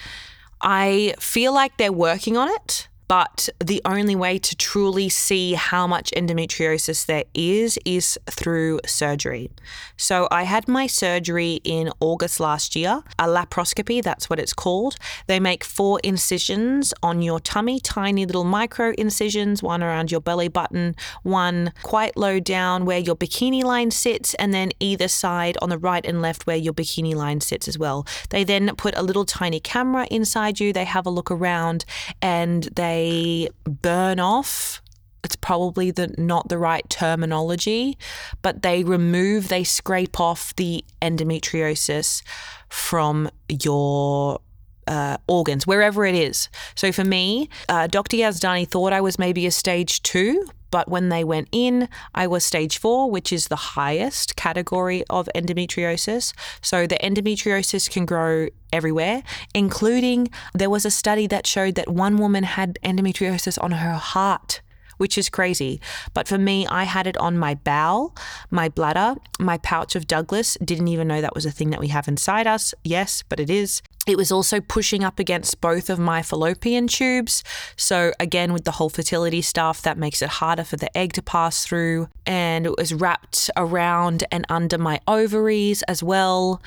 I 0.61 1.15
feel 1.19 1.53
like 1.53 1.77
they're 1.77 1.93
working 1.93 2.35
on 2.35 2.49
it 2.49 2.88
but 3.09 3.49
the 3.59 3.81
only 3.85 4.15
way 4.15 4.37
to 4.37 4.55
truly 4.55 5.09
see 5.09 5.53
how 5.55 5.87
much 5.87 6.11
endometriosis 6.11 7.07
there 7.07 7.23
is 7.33 7.79
is 7.83 8.19
through 8.29 8.79
surgery. 8.85 9.49
So 9.97 10.27
I 10.29 10.43
had 10.43 10.67
my 10.67 10.85
surgery 10.85 11.59
in 11.63 11.89
August 11.99 12.39
last 12.39 12.75
year, 12.75 13.01
a 13.17 13.25
laparoscopy, 13.25 14.03
that's 14.03 14.29
what 14.29 14.39
it's 14.39 14.53
called. 14.53 14.95
They 15.25 15.39
make 15.39 15.63
four 15.63 15.99
incisions 16.03 16.93
on 17.01 17.23
your 17.23 17.39
tummy, 17.39 17.79
tiny 17.79 18.27
little 18.27 18.43
micro 18.43 18.93
incisions, 18.95 19.63
one 19.63 19.81
around 19.81 20.11
your 20.11 20.21
belly 20.21 20.47
button, 20.47 20.95
one 21.23 21.73
quite 21.81 22.15
low 22.15 22.39
down 22.39 22.85
where 22.85 22.99
your 22.99 23.15
bikini 23.15 23.63
line 23.63 23.89
sits, 23.89 24.35
and 24.35 24.53
then 24.53 24.69
either 24.79 25.07
side 25.07 25.57
on 25.63 25.69
the 25.69 25.79
right 25.79 26.05
and 26.05 26.21
left 26.21 26.45
where 26.45 26.57
your 26.57 26.73
bikini 26.73 27.15
line 27.15 27.41
sits 27.41 27.67
as 27.67 27.79
well. 27.79 28.05
They 28.29 28.43
then 28.43 28.75
put 28.75 28.95
a 28.95 29.01
little 29.01 29.25
tiny 29.25 29.59
camera 29.59 30.05
inside 30.11 30.59
you, 30.59 30.71
they 30.71 30.85
have 30.85 31.07
a 31.07 31.09
look 31.09 31.31
around, 31.31 31.85
and 32.21 32.65
they 32.75 32.98
they 32.99 33.49
burn 33.65 34.19
off 34.19 34.81
it's 35.21 35.35
probably 35.35 35.91
the 35.91 36.15
not 36.17 36.47
the 36.47 36.57
right 36.57 36.89
terminology, 36.89 37.97
but 38.41 38.61
they 38.61 38.85
remove, 38.85 39.49
they 39.49 39.65
scrape 39.65 40.17
off 40.17 40.55
the 40.55 40.85
endometriosis 41.01 42.23
from 42.69 43.29
your 43.49 44.39
uh, 44.87 45.17
organs, 45.27 45.67
wherever 45.67 46.05
it 46.05 46.15
is. 46.15 46.47
So 46.73 46.93
for 46.93 47.03
me, 47.03 47.49
uh, 47.67 47.87
Dr. 47.87 48.15
Yazdani 48.15 48.65
thought 48.65 48.93
I 48.93 49.01
was 49.01 49.19
maybe 49.19 49.45
a 49.45 49.51
stage 49.51 50.01
two, 50.03 50.47
but 50.71 50.89
when 50.89 51.09
they 51.09 51.23
went 51.23 51.49
in, 51.51 51.89
I 52.13 52.27
was 52.27 52.45
stage 52.45 52.77
four, 52.77 53.09
which 53.09 53.31
is 53.31 53.47
the 53.47 53.55
highest 53.55 54.35
category 54.35 55.03
of 55.09 55.29
endometriosis. 55.35 56.33
So 56.61 56.87
the 56.87 56.97
endometriosis 56.97 57.89
can 57.89 58.05
grow 58.05 58.47
everywhere, 58.71 59.23
including 59.53 60.29
there 60.53 60.69
was 60.69 60.85
a 60.85 60.91
study 60.91 61.27
that 61.27 61.47
showed 61.47 61.75
that 61.75 61.89
one 61.89 62.17
woman 62.17 62.43
had 62.43 62.77
endometriosis 62.83 63.61
on 63.61 63.71
her 63.71 63.93
heart 63.93 64.61
which 64.99 65.17
is 65.17 65.29
crazy. 65.29 65.79
But 66.13 66.27
for 66.27 66.37
me, 66.37 66.67
I 66.67 66.83
had 66.83 67.07
it 67.07 67.17
on 67.17 67.37
my 67.37 67.55
bowel, 67.55 68.13
my 68.51 68.67
bladder, 68.67 69.15
my 69.39 69.57
pouch 69.57 69.95
of 69.95 70.07
Douglas. 70.07 70.57
Didn't 70.63 70.89
even 70.89 71.07
know 71.07 71.21
that 71.21 71.33
was 71.33 71.45
a 71.45 71.51
thing 71.51 71.69
that 71.69 71.79
we 71.79 71.87
have 71.87 72.09
inside 72.09 72.45
us. 72.47 72.73
Yes, 72.83 73.23
but 73.29 73.39
it 73.39 73.49
is. 73.49 73.81
It 74.07 74.17
was 74.17 74.31
also 74.31 74.59
pushing 74.59 75.03
up 75.03 75.19
against 75.19 75.61
both 75.61 75.89
of 75.89 75.99
my 75.99 76.21
fallopian 76.23 76.87
tubes. 76.87 77.43
So, 77.75 78.11
again, 78.19 78.53
with 78.53 78.63
the 78.63 78.71
whole 78.71 78.89
fertility 78.89 79.41
stuff, 79.41 79.81
that 79.83 79.97
makes 79.97 80.21
it 80.21 80.29
harder 80.29 80.63
for 80.63 80.77
the 80.77 80.95
egg 80.97 81.13
to 81.13 81.21
pass 81.21 81.65
through. 81.65 82.07
And 82.25 82.65
it 82.65 82.75
was 82.77 82.93
wrapped 82.93 83.51
around 83.55 84.23
and 84.31 84.45
under 84.49 84.77
my 84.77 84.99
ovaries 85.07 85.83
as 85.83 86.01
well. 86.01 86.61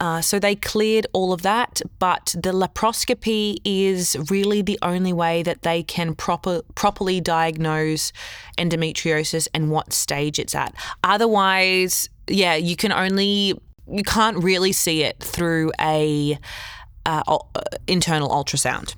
Uh, 0.00 0.20
so 0.20 0.38
they 0.38 0.54
cleared 0.54 1.06
all 1.12 1.32
of 1.32 1.42
that, 1.42 1.82
but 1.98 2.34
the 2.38 2.52
laparoscopy 2.52 3.56
is 3.64 4.16
really 4.30 4.62
the 4.62 4.78
only 4.82 5.12
way 5.12 5.42
that 5.42 5.62
they 5.62 5.82
can 5.82 6.14
proper, 6.14 6.62
properly 6.76 7.20
diagnose 7.20 8.12
endometriosis 8.58 9.48
and 9.52 9.70
what 9.70 9.92
stage 9.92 10.38
it's 10.38 10.54
at. 10.54 10.72
Otherwise, 11.02 12.08
yeah, 12.28 12.54
you 12.54 12.76
can 12.76 12.92
only 12.92 13.58
you 13.90 14.04
can't 14.04 14.42
really 14.42 14.72
see 14.72 15.02
it 15.02 15.20
through 15.20 15.72
a 15.80 16.38
uh, 17.06 17.22
internal 17.86 18.28
ultrasound. 18.28 18.94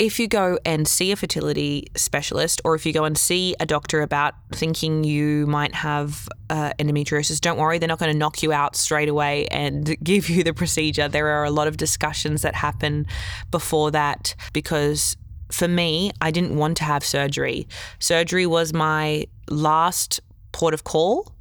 if 0.00 0.18
you 0.18 0.26
go 0.26 0.58
and 0.64 0.88
see 0.88 1.12
a 1.12 1.16
fertility 1.16 1.86
specialist 1.96 2.60
or 2.64 2.74
if 2.74 2.84
you 2.84 2.92
go 2.92 3.04
and 3.04 3.16
see 3.16 3.54
a 3.60 3.66
doctor 3.66 4.02
about 4.02 4.34
thinking 4.52 5.04
you 5.04 5.46
might 5.46 5.72
have 5.72 6.28
uh, 6.50 6.72
endometriosis, 6.80 7.40
don't 7.40 7.58
worry, 7.58 7.78
they're 7.78 7.88
not 7.88 8.00
going 8.00 8.12
to 8.12 8.18
knock 8.18 8.42
you 8.42 8.52
out 8.52 8.74
straight 8.74 9.08
away 9.08 9.46
and 9.48 9.96
give 10.02 10.28
you 10.28 10.42
the 10.42 10.52
procedure. 10.52 11.08
There 11.08 11.28
are 11.28 11.44
a 11.44 11.50
lot 11.50 11.68
of 11.68 11.76
discussions 11.76 12.42
that 12.42 12.56
happen 12.56 13.06
before 13.52 13.92
that 13.92 14.34
because 14.52 15.16
for 15.52 15.68
me, 15.68 16.10
I 16.20 16.32
didn't 16.32 16.56
want 16.56 16.76
to 16.78 16.84
have 16.84 17.04
surgery. 17.04 17.68
Surgery 18.00 18.46
was 18.46 18.72
my 18.72 19.26
last 19.48 20.20
port 20.52 20.74
of 20.74 20.84
call. 20.84 21.32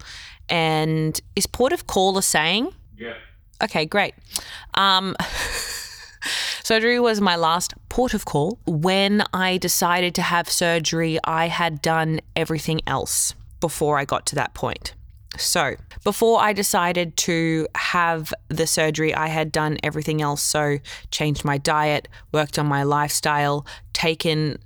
And 0.50 1.20
is 1.36 1.48
port 1.48 1.74
of 1.74 1.88
call 1.88 2.18
a 2.18 2.22
saying? 2.22 2.70
Yeah. 2.98 3.16
Okay, 3.64 3.86
great. 3.86 4.14
Um, 4.74 5.16
surgery 6.64 7.00
was 7.00 7.22
my 7.22 7.36
last 7.36 7.74
port 7.90 8.14
of 8.14 8.26
call. 8.26 8.60
When 8.66 9.24
I 9.34 9.58
decided 9.58 10.16
to 10.16 10.22
have 10.22 10.50
surgery, 10.50 11.20
I 11.24 11.48
had 11.48 11.82
done 11.82 12.22
everything 12.36 12.82
else 12.88 13.34
before 13.60 13.98
I 13.98 14.06
got 14.06 14.26
to 14.28 14.36
that 14.36 14.54
point. 14.54 14.94
So, 15.38 15.76
before 16.04 16.40
I 16.42 16.54
decided 16.54 17.18
to 17.18 17.68
have 17.76 18.34
the 18.50 18.68
surgery, 18.68 19.16
I 19.16 19.28
had 19.28 19.52
done 19.52 19.78
everything 19.82 20.22
else. 20.22 20.44
So, 20.44 20.78
changed 21.10 21.44
my 21.44 21.58
diet, 21.58 22.08
worked 22.32 22.60
on 22.60 22.68
my 22.68 22.84
lifestyle, 22.84 23.66
taken 23.94 24.60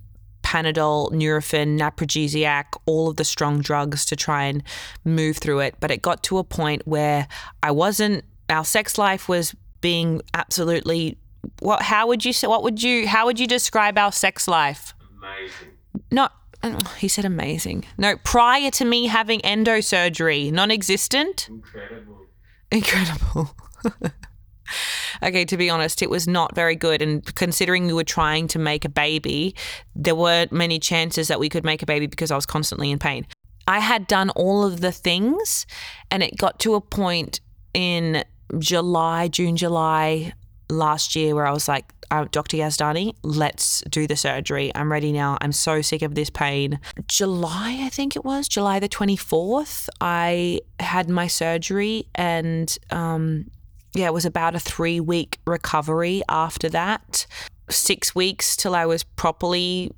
Panadol, 0.47 1.11
Nurofen, 1.11 1.77
Naprogesic, 1.77 2.63
all 2.85 3.09
of 3.09 3.17
the 3.17 3.25
strong 3.25 3.59
drugs 3.59 4.05
to 4.05 4.15
try 4.15 4.45
and 4.45 4.63
move 5.03 5.37
through 5.37 5.59
it. 5.59 5.75
But 5.81 5.91
it 5.91 6.01
got 6.01 6.23
to 6.23 6.37
a 6.37 6.43
point 6.45 6.83
where 6.87 7.27
I 7.61 7.71
wasn't, 7.71 8.23
our 8.49 8.63
sex 8.63 8.97
life 8.97 9.27
was 9.27 9.53
being 9.81 10.21
absolutely 10.33 11.17
what 11.59 11.81
how 11.81 12.07
would 12.07 12.23
you 12.25 12.31
say 12.33 12.47
what 12.47 12.63
would 12.63 12.81
you 12.81 13.07
how 13.07 13.25
would 13.25 13.39
you 13.39 13.45
describe 13.47 13.97
our 13.97 14.11
sex 14.11 14.47
life 14.47 14.93
Amazing. 15.17 15.73
not 16.11 16.33
oh, 16.63 16.95
he 16.97 17.07
said 17.07 17.23
amazing 17.25 17.85
no 17.97 18.17
prior 18.23 18.71
to 18.71 18.83
me 18.83 19.05
having 19.05 19.39
endo 19.45 19.79
surgery 19.79 20.49
non-existent 20.49 21.47
Incredible. 21.49 22.25
incredible 22.71 23.55
okay 25.23 25.45
to 25.45 25.57
be 25.57 25.69
honest 25.69 26.01
it 26.01 26.09
was 26.09 26.27
not 26.27 26.55
very 26.55 26.75
good 26.75 27.01
and 27.01 27.35
considering 27.35 27.87
we 27.87 27.93
were 27.93 28.03
trying 28.03 28.47
to 28.47 28.59
make 28.59 28.85
a 28.85 28.89
baby 28.89 29.55
there 29.95 30.15
weren't 30.15 30.51
many 30.51 30.79
chances 30.79 31.27
that 31.27 31.39
we 31.39 31.49
could 31.49 31.63
make 31.63 31.81
a 31.81 31.85
baby 31.85 32.07
because 32.07 32.31
i 32.31 32.35
was 32.35 32.45
constantly 32.45 32.91
in 32.91 32.99
pain 32.99 33.25
i 33.67 33.79
had 33.79 34.07
done 34.07 34.29
all 34.31 34.63
of 34.63 34.81
the 34.81 34.91
things 34.91 35.65
and 36.11 36.23
it 36.23 36.37
got 36.37 36.59
to 36.59 36.75
a 36.75 36.81
point 36.81 37.39
in 37.73 38.23
july 38.59 39.27
june 39.27 39.55
july 39.55 40.33
last 40.69 41.15
year 41.15 41.35
where 41.35 41.45
I 41.45 41.51
was 41.51 41.67
like, 41.67 41.93
uh, 42.11 42.25
Dr. 42.31 42.57
Yazdani, 42.57 43.15
let's 43.23 43.81
do 43.89 44.07
the 44.07 44.15
surgery. 44.15 44.71
I'm 44.75 44.91
ready 44.91 45.11
now. 45.11 45.37
I'm 45.41 45.51
so 45.51 45.81
sick 45.81 46.01
of 46.01 46.15
this 46.15 46.29
pain. 46.29 46.79
July, 47.07 47.81
I 47.83 47.89
think 47.89 48.15
it 48.15 48.23
was, 48.23 48.47
July 48.47 48.79
the 48.79 48.89
24th, 48.89 49.89
I 49.99 50.61
had 50.79 51.09
my 51.09 51.27
surgery 51.27 52.07
and 52.15 52.77
um, 52.91 53.49
yeah, 53.93 54.07
it 54.07 54.13
was 54.13 54.25
about 54.25 54.55
a 54.55 54.59
three 54.59 54.99
week 54.99 55.39
recovery 55.45 56.21
after 56.29 56.69
that. 56.69 57.25
Six 57.69 58.15
weeks 58.15 58.55
till 58.55 58.75
I 58.75 58.85
was 58.85 59.03
properly 59.03 59.91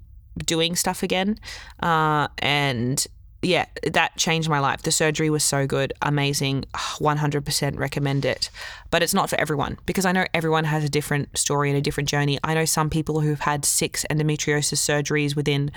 doing 0.46 0.76
stuff 0.76 1.04
again. 1.04 1.40
Uh, 1.82 2.28
and 2.40 3.06
yeah, 3.42 3.66
that 3.84 4.18
changed 4.18 4.50
my 4.50 4.60
life. 4.60 4.82
The 4.82 4.92
surgery 4.92 5.30
was 5.30 5.44
so 5.44 5.66
good, 5.66 5.94
amazing, 6.02 6.66
100% 6.74 7.78
recommend 7.78 8.26
it. 8.26 8.50
But 8.92 9.02
it's 9.02 9.14
not 9.14 9.30
for 9.30 9.40
everyone 9.40 9.78
because 9.86 10.06
I 10.06 10.12
know 10.12 10.26
everyone 10.34 10.66
has 10.66 10.84
a 10.84 10.90
different 10.90 11.38
story 11.38 11.70
and 11.70 11.78
a 11.78 11.82
different 11.82 12.10
journey. 12.10 12.38
I 12.44 12.54
know 12.54 12.66
some 12.66 12.90
people 12.90 13.22
who've 13.22 13.40
had 13.40 13.64
six 13.64 14.06
endometriosis 14.10 14.78
surgeries 14.78 15.36
within 15.36 15.72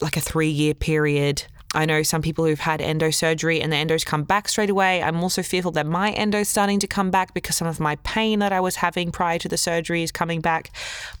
like 0.00 0.16
a 0.16 0.20
three 0.20 0.48
year 0.48 0.74
period. 0.74 1.44
I 1.74 1.86
know 1.86 2.02
some 2.02 2.20
people 2.20 2.44
who've 2.44 2.58
had 2.58 2.80
endo 2.80 3.10
surgery 3.10 3.60
and 3.60 3.72
the 3.72 3.76
endos 3.76 4.04
come 4.04 4.24
back 4.24 4.48
straight 4.48 4.70
away. 4.70 5.02
I'm 5.02 5.22
also 5.22 5.42
fearful 5.42 5.70
that 5.72 5.86
my 5.86 6.10
endo's 6.12 6.48
starting 6.48 6.80
to 6.80 6.86
come 6.86 7.10
back 7.10 7.32
because 7.32 7.56
some 7.56 7.68
of 7.68 7.78
my 7.78 7.96
pain 7.96 8.40
that 8.40 8.52
I 8.52 8.60
was 8.60 8.76
having 8.76 9.12
prior 9.12 9.38
to 9.38 9.48
the 9.48 9.56
surgery 9.56 10.02
is 10.02 10.10
coming 10.10 10.40
back. 10.40 10.72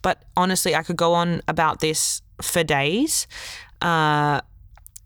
But 0.02 0.24
honestly, 0.36 0.74
I 0.74 0.82
could 0.82 0.96
go 0.96 1.14
on 1.14 1.42
about 1.46 1.80
this 1.80 2.20
for 2.42 2.64
days. 2.64 3.28
Uh, 3.80 4.40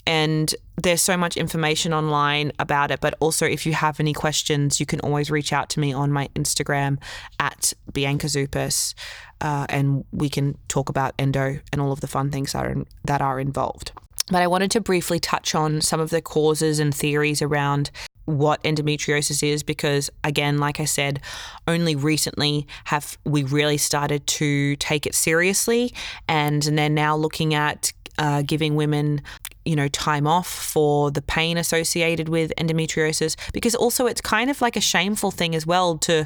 and 0.06 0.54
there's 0.76 1.02
so 1.02 1.16
much 1.16 1.36
information 1.36 1.92
online 1.92 2.52
about 2.58 2.90
it. 2.90 3.00
But 3.00 3.14
also, 3.20 3.46
if 3.46 3.64
you 3.64 3.72
have 3.72 4.00
any 4.00 4.12
questions, 4.12 4.80
you 4.80 4.86
can 4.86 5.00
always 5.00 5.30
reach 5.30 5.52
out 5.52 5.70
to 5.70 5.80
me 5.80 5.92
on 5.92 6.12
my 6.12 6.28
Instagram 6.34 6.98
at 7.38 7.72
Bianca 7.92 8.26
Zouppas, 8.26 8.94
uh, 9.40 9.66
and 9.68 10.04
we 10.12 10.28
can 10.28 10.58
talk 10.68 10.88
about 10.88 11.14
endo 11.18 11.60
and 11.72 11.80
all 11.80 11.92
of 11.92 12.00
the 12.00 12.06
fun 12.06 12.30
things 12.30 12.52
that 12.52 12.66
are, 12.66 12.84
that 13.04 13.22
are 13.22 13.40
involved. 13.40 13.92
But 14.28 14.42
I 14.42 14.46
wanted 14.46 14.70
to 14.72 14.80
briefly 14.80 15.20
touch 15.20 15.54
on 15.54 15.80
some 15.80 16.00
of 16.00 16.10
the 16.10 16.22
causes 16.22 16.78
and 16.78 16.94
theories 16.94 17.42
around 17.42 17.90
what 18.26 18.62
endometriosis 18.62 19.46
is 19.46 19.62
because 19.62 20.08
again 20.24 20.56
like 20.56 20.80
i 20.80 20.84
said 20.86 21.20
only 21.68 21.94
recently 21.94 22.66
have 22.84 23.18
we 23.26 23.42
really 23.42 23.76
started 23.76 24.26
to 24.26 24.76
take 24.76 25.04
it 25.04 25.14
seriously 25.14 25.92
and 26.26 26.62
they're 26.62 26.88
now 26.88 27.14
looking 27.14 27.52
at 27.52 27.92
uh, 28.16 28.40
giving 28.40 28.76
women 28.76 29.20
you 29.64 29.76
know, 29.76 29.88
time 29.88 30.26
off 30.26 30.46
for 30.46 31.10
the 31.10 31.22
pain 31.22 31.56
associated 31.56 32.28
with 32.28 32.52
endometriosis 32.58 33.36
because 33.52 33.74
also 33.74 34.06
it's 34.06 34.20
kind 34.20 34.50
of 34.50 34.60
like 34.60 34.76
a 34.76 34.80
shameful 34.80 35.30
thing 35.30 35.54
as 35.54 35.66
well 35.66 35.96
to 35.98 36.20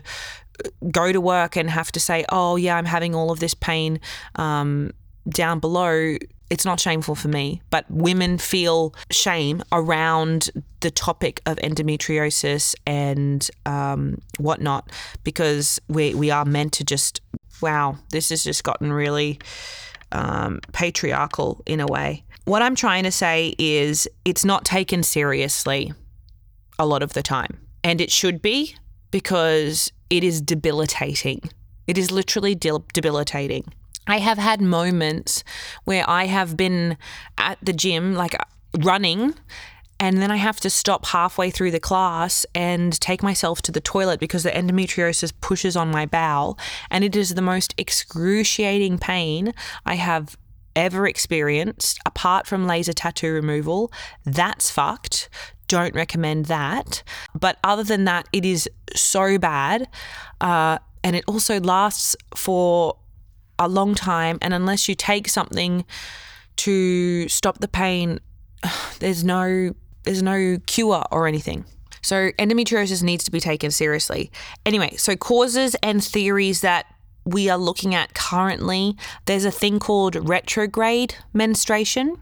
uh, 0.65 0.69
go 0.91 1.13
to 1.13 1.21
work 1.21 1.57
and 1.57 1.71
have 1.71 1.93
to 1.93 2.01
say, 2.01 2.25
oh, 2.31 2.57
yeah, 2.57 2.77
I'm 2.77 2.85
having 2.85 3.15
all 3.15 3.31
of 3.31 3.39
this 3.41 3.55
pain 3.55 4.01
um, 4.35 4.93
down 5.29 5.61
below. 5.61 6.17
It's 6.51 6.65
not 6.65 6.81
shameful 6.81 7.15
for 7.15 7.29
me, 7.29 7.61
but 7.71 7.85
women 7.91 8.39
feel 8.39 8.95
shame 9.11 9.63
around 9.71 10.51
the 10.81 10.91
topic 10.91 11.43
of 11.45 11.57
endometriosis 11.59 12.75
and 12.87 13.49
um, 13.67 14.21
whatnot 14.39 14.91
because 15.25 15.79
we, 15.89 16.15
we 16.15 16.31
are 16.31 16.45
meant 16.45 16.73
to 16.75 16.85
just, 16.85 17.21
wow, 17.61 17.99
this 18.11 18.31
has 18.31 18.45
just 18.45 18.65
gotten 18.65 18.93
really 18.93 19.39
um, 20.13 20.61
patriarchal 20.73 21.63
in 21.67 21.81
a 21.81 21.87
way. 21.87 22.25
What 22.47 22.63
I'm 22.63 22.75
trying 22.75 23.05
to 23.05 23.13
say 23.13 23.55
is 23.59 24.09
it's 24.25 24.45
not 24.45 24.65
taken 24.65 25.03
seriously 25.03 25.93
a 26.79 26.87
lot 26.87 27.03
of 27.03 27.13
the 27.13 27.23
time. 27.23 27.59
And 27.85 28.01
it 28.01 28.11
should 28.11 28.41
be 28.41 28.75
because 29.11 29.93
it 30.09 30.25
is 30.25 30.41
debilitating. 30.41 31.43
It 31.87 31.99
is 31.99 32.11
literally 32.11 32.55
debilitating. 32.55 33.65
I 34.09 34.19
have 34.19 34.39
had 34.39 34.61
moments 34.61 35.45
where 35.85 36.09
I 36.09 36.27
have 36.27 36.57
been 36.57 36.97
at 37.37 37.59
the 37.63 37.73
gym, 37.73 38.15
like 38.15 38.35
running, 38.79 39.35
and 40.01 40.23
then 40.23 40.31
I 40.31 40.37
have 40.37 40.61
to 40.61 40.71
stop 40.71 41.07
halfway 41.07 41.51
through 41.51 41.73
the 41.73 41.81
class 41.81 42.47
and 42.55 42.99
take 43.01 43.23
myself 43.23 43.61
to 43.63 43.73
the 43.73 43.81
toilet 43.81 44.21
because 44.21 44.45
the 44.45 44.51
endometriosis 44.51 45.33
pushes 45.41 45.77
on 45.77 45.91
my 45.91 46.07
bowel. 46.07 46.59
And 46.91 47.05
it 47.05 47.17
is 47.17 47.35
the 47.35 47.43
most 47.43 47.75
excruciating 47.77 48.99
pain 48.99 49.53
I 49.85 49.97
have 49.97 50.37
ever 50.77 51.09
experienced, 51.09 51.99
apart 52.07 52.47
from 52.47 52.67
laser 52.67 52.93
tattoo 52.93 53.33
removal. 53.33 53.93
That's 54.25 54.71
fucked. 54.71 55.29
Don't 55.67 55.95
recommend 55.95 56.47
that. 56.47 57.03
But 57.35 57.59
other 57.65 57.83
than 57.83 58.05
that, 58.05 58.29
it 58.33 58.45
is 58.45 58.69
so 58.95 59.37
bad. 59.37 59.89
Uh, 60.41 60.79
and 61.03 61.17
it 61.17 61.25
also 61.27 61.61
lasts 61.61 62.15
for 62.37 62.98
a 63.59 63.69
long 63.69 63.95
time. 63.95 64.39
And 64.43 64.55
unless 64.55 64.89
you 64.89 64.95
take 64.95 65.29
something 65.29 65.85
to 66.57 67.29
stop 67.29 67.59
the 67.59 67.69
pain, 67.69 68.21
there's 68.99 69.25
no 69.25 69.75
there's 70.05 70.23
no 70.23 70.59
cure 70.67 71.05
or 71.11 71.27
anything. 71.27 71.65
So 72.03 72.31
endometriosis 72.39 73.03
needs 73.03 73.25
to 73.25 73.31
be 73.31 73.41
taken 73.41 73.71
seriously. 73.71 74.31
Anyway, 74.65 74.95
so 74.97 75.17
causes 75.17 75.75
and 75.83 76.03
theories 76.03 76.63
that 76.63 76.87
we 77.27 77.51
are 77.51 77.59
looking 77.59 77.95
at 77.95 78.15
currently, 78.15 78.97
there's 79.27 79.45
a 79.45 79.51
thing 79.51 79.79
called 79.79 80.17
retrograde 80.29 81.15
menstruation. 81.35 82.17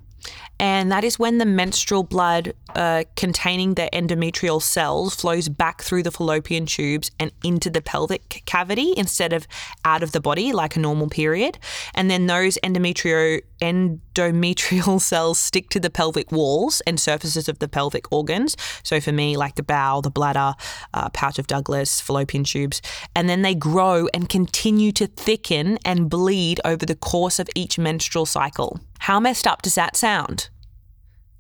And 0.59 0.91
that 0.91 1.05
is 1.05 1.19
when 1.19 1.39
the 1.39 1.45
menstrual 1.45 2.03
blood 2.03 2.55
uh, 2.75 3.05
containing 3.15 3.75
the 3.75 3.91
endometrial 3.93 4.61
cells 4.63 5.15
flows 5.15 5.49
back 5.49 5.83
through 5.83 6.03
the 6.03 6.11
fallopian 6.11 6.65
tubes 6.65 7.11
and 7.21 7.31
into 7.45 7.69
the 7.69 7.83
pelvic 7.83 8.43
cavity 8.47 8.95
instead 8.97 9.33
of 9.33 9.47
out 9.85 10.03
of 10.03 10.13
the 10.13 10.21
body 10.21 10.53
like 10.53 10.77
a 10.77 10.81
normal 10.81 11.09
period. 11.09 11.59
And 11.95 12.11
then 12.11 12.27
those 12.27 12.59
endometrio, 12.63 13.43
endometrial 13.61 15.01
cells 15.13 15.39
stick 15.39 15.69
to 15.71 15.81
the 15.81 15.91
pelvic 15.91 16.33
walls 16.33 16.81
and 16.87 16.99
surfaces 16.99 17.49
of 17.49 17.59
the 17.59 17.69
pelvic 17.69 18.11
organs. 18.11 18.57
So 18.83 18.99
for 18.99 19.13
me, 19.13 19.37
like 19.37 19.57
the 19.57 19.63
bowel, 19.63 20.01
the 20.01 20.11
bladder, 20.11 20.55
uh, 20.95 21.11
pouch 21.11 21.39
of 21.39 21.47
Douglas, 21.47 22.01
fallopian 22.01 22.45
tubes. 22.45 22.81
And 23.15 23.29
then 23.29 23.43
they 23.43 23.55
grow 23.55 24.09
and 24.15 24.29
continue 24.29 24.93
to 24.93 25.07
thicken 25.07 25.79
and 25.85 26.09
bleed 26.09 26.61
over 26.65 26.87
the 26.87 26.97
course 26.97 27.39
of 27.39 27.49
each 27.55 27.79
menstrual 27.79 28.25
cycle. 28.25 28.81
How 29.01 29.21
messed 29.21 29.47
up 29.47 29.63
does 29.63 29.75
that 29.75 29.97
sound? 29.97 30.06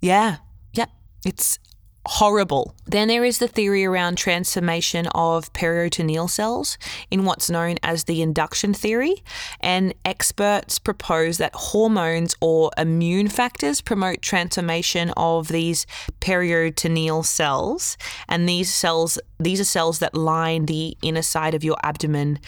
Yeah, 0.00 0.38
yep. 0.72 0.90
It's 1.24 1.60
horrible. 2.04 2.74
Then 2.84 3.06
there 3.06 3.24
is 3.24 3.38
the 3.38 3.46
theory 3.46 3.84
around 3.84 4.18
transformation 4.18 5.06
of 5.14 5.52
peritoneal 5.52 6.26
cells 6.26 6.76
in 7.08 7.24
what's 7.24 7.48
known 7.48 7.76
as 7.84 8.04
the 8.04 8.22
induction 8.22 8.74
theory. 8.74 9.22
And 9.60 9.94
experts 10.04 10.80
propose 10.80 11.38
that 11.38 11.54
hormones 11.54 12.34
or 12.40 12.72
immune 12.76 13.28
factors 13.28 13.80
promote 13.80 14.20
transformation 14.20 15.12
of 15.16 15.46
these 15.46 15.86
peritoneal 16.18 17.22
cells. 17.22 17.96
And 18.28 18.48
these 18.48 18.74
cells, 18.74 19.16
these 19.38 19.60
are 19.60 19.64
cells 19.64 20.00
that 20.00 20.16
line 20.16 20.66
the 20.66 20.96
inner 21.02 21.22
side 21.22 21.54
of 21.54 21.62
your 21.62 21.76
abdomen 21.84 22.40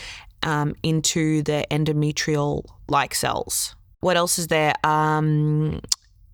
um, 0.42 0.74
into 0.82 1.42
the 1.42 1.64
endometrial 1.70 2.64
like 2.88 3.14
cells. 3.14 3.76
What 4.00 4.16
else 4.16 4.38
is 4.38 4.46
there? 4.46 4.74
Um, 4.84 5.80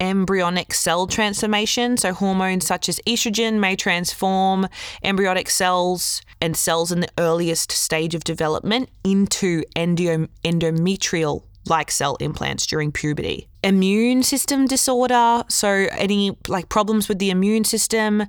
embryonic 0.00 0.74
cell 0.74 1.06
transformation. 1.06 1.96
So, 1.96 2.12
hormones 2.12 2.66
such 2.66 2.88
as 2.88 3.00
estrogen 3.06 3.58
may 3.58 3.76
transform 3.76 4.68
embryonic 5.02 5.50
cells 5.50 6.22
and 6.40 6.56
cells 6.56 6.92
in 6.92 7.00
the 7.00 7.08
earliest 7.18 7.72
stage 7.72 8.14
of 8.14 8.24
development 8.24 8.90
into 9.04 9.62
endo- 9.76 10.28
endometrial 10.44 11.42
like 11.66 11.90
cell 11.90 12.16
implants 12.16 12.66
during 12.66 12.92
puberty. 12.92 13.48
Immune 13.64 14.22
system 14.22 14.66
disorder, 14.66 15.42
so 15.48 15.86
any 15.92 16.36
like 16.48 16.68
problems 16.68 17.08
with 17.08 17.18
the 17.18 17.30
immune 17.30 17.64
system 17.64 18.24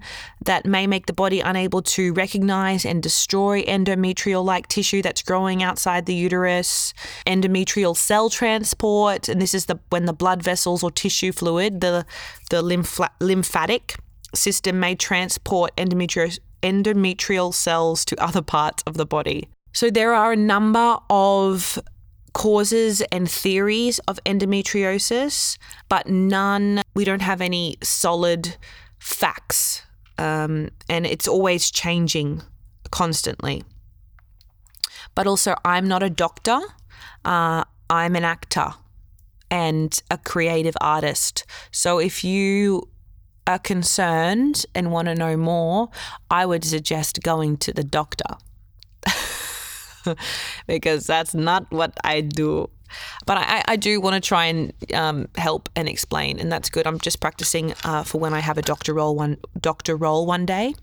that 0.46 0.66
may 0.66 0.88
make 0.88 1.08
the 1.08 1.14
body 1.14 1.42
unable 1.42 1.82
to 1.82 2.14
recognize 2.14 2.86
and 2.86 3.04
destroy 3.04 3.62
endometrial 3.64 4.46
like 4.46 4.70
tissue 4.70 5.02
that's 5.02 5.22
growing 5.22 5.62
outside 5.62 6.06
the 6.06 6.16
uterus, 6.16 6.94
endometrial 7.28 7.98
cell 7.98 8.30
transport, 8.30 9.28
and 9.28 9.42
this 9.42 9.54
is 9.54 9.66
the 9.66 9.78
when 9.90 10.06
the 10.06 10.14
blood 10.14 10.42
vessels 10.42 10.84
or 10.84 10.90
tissue 10.90 11.34
fluid, 11.34 11.82
the 11.82 12.06
the 12.50 12.62
lymph- 12.62 13.02
lymphatic 13.20 13.98
system 14.34 14.80
may 14.80 14.96
transport 14.96 15.76
endometrial 15.76 16.40
endometrial 16.64 17.54
cells 17.54 18.06
to 18.06 18.16
other 18.24 18.42
parts 18.42 18.84
of 18.88 18.96
the 18.96 19.06
body. 19.06 19.50
So 19.74 19.90
there 19.90 20.14
are 20.14 20.32
a 20.32 20.38
number 20.38 20.98
of 21.10 21.78
causes 22.36 23.02
and 23.14 23.32
theories 23.32 23.98
of 24.10 24.20
endometriosis, 24.26 25.58
but 25.88 26.06
none, 26.08 26.82
we 26.94 27.06
don't 27.06 27.22
have 27.22 27.40
any 27.40 27.78
solid 27.82 28.58
facts. 29.00 29.84
Um, 30.18 30.70
and 30.90 31.06
it's 31.06 31.30
always 31.30 31.72
changing 31.72 32.42
constantly. 32.92 33.64
But 35.16 35.28
also, 35.28 35.56
I'm 35.64 35.88
not 35.88 36.04
a 36.04 36.10
doctor, 36.10 36.60
uh, 37.24 37.64
I'm 37.90 38.16
an 38.18 38.26
actor 38.26 38.74
and 39.50 39.98
a 40.12 40.18
creative 40.18 40.76
artist. 40.82 41.46
So 41.72 42.00
if 42.00 42.22
you 42.26 42.90
are 43.48 43.60
concerned 43.60 44.66
and 44.76 44.92
want 44.92 45.08
to 45.08 45.16
know 45.16 45.38
more, 45.38 45.90
I 46.30 46.46
would 46.46 46.66
suggest 46.66 47.22
going 47.24 47.56
to 47.58 47.72
the 47.72 47.84
doctor. 47.86 48.36
because 50.68 51.08
that's 51.08 51.34
not 51.34 51.70
what 51.72 51.94
I 52.04 52.22
do. 52.22 52.70
But 53.26 53.38
I, 53.38 53.64
I 53.68 53.76
do 53.76 54.00
want 54.00 54.14
to 54.14 54.26
try 54.26 54.46
and 54.46 54.74
um, 54.94 55.28
help 55.38 55.70
and 55.76 55.90
explain, 55.90 56.40
and 56.40 56.52
that's 56.52 56.70
good. 56.70 56.86
I'm 56.86 57.00
just 57.00 57.20
practicing 57.20 57.74
uh, 57.84 58.04
for 58.04 58.20
when 58.20 58.34
I 58.34 58.40
have 58.40 58.58
a 58.58 58.62
doctor 58.62 58.94
role 58.94 59.16
one 59.16 59.38
doctor 59.60 59.96
role 59.96 60.26
one 60.26 60.46
day. 60.46 60.76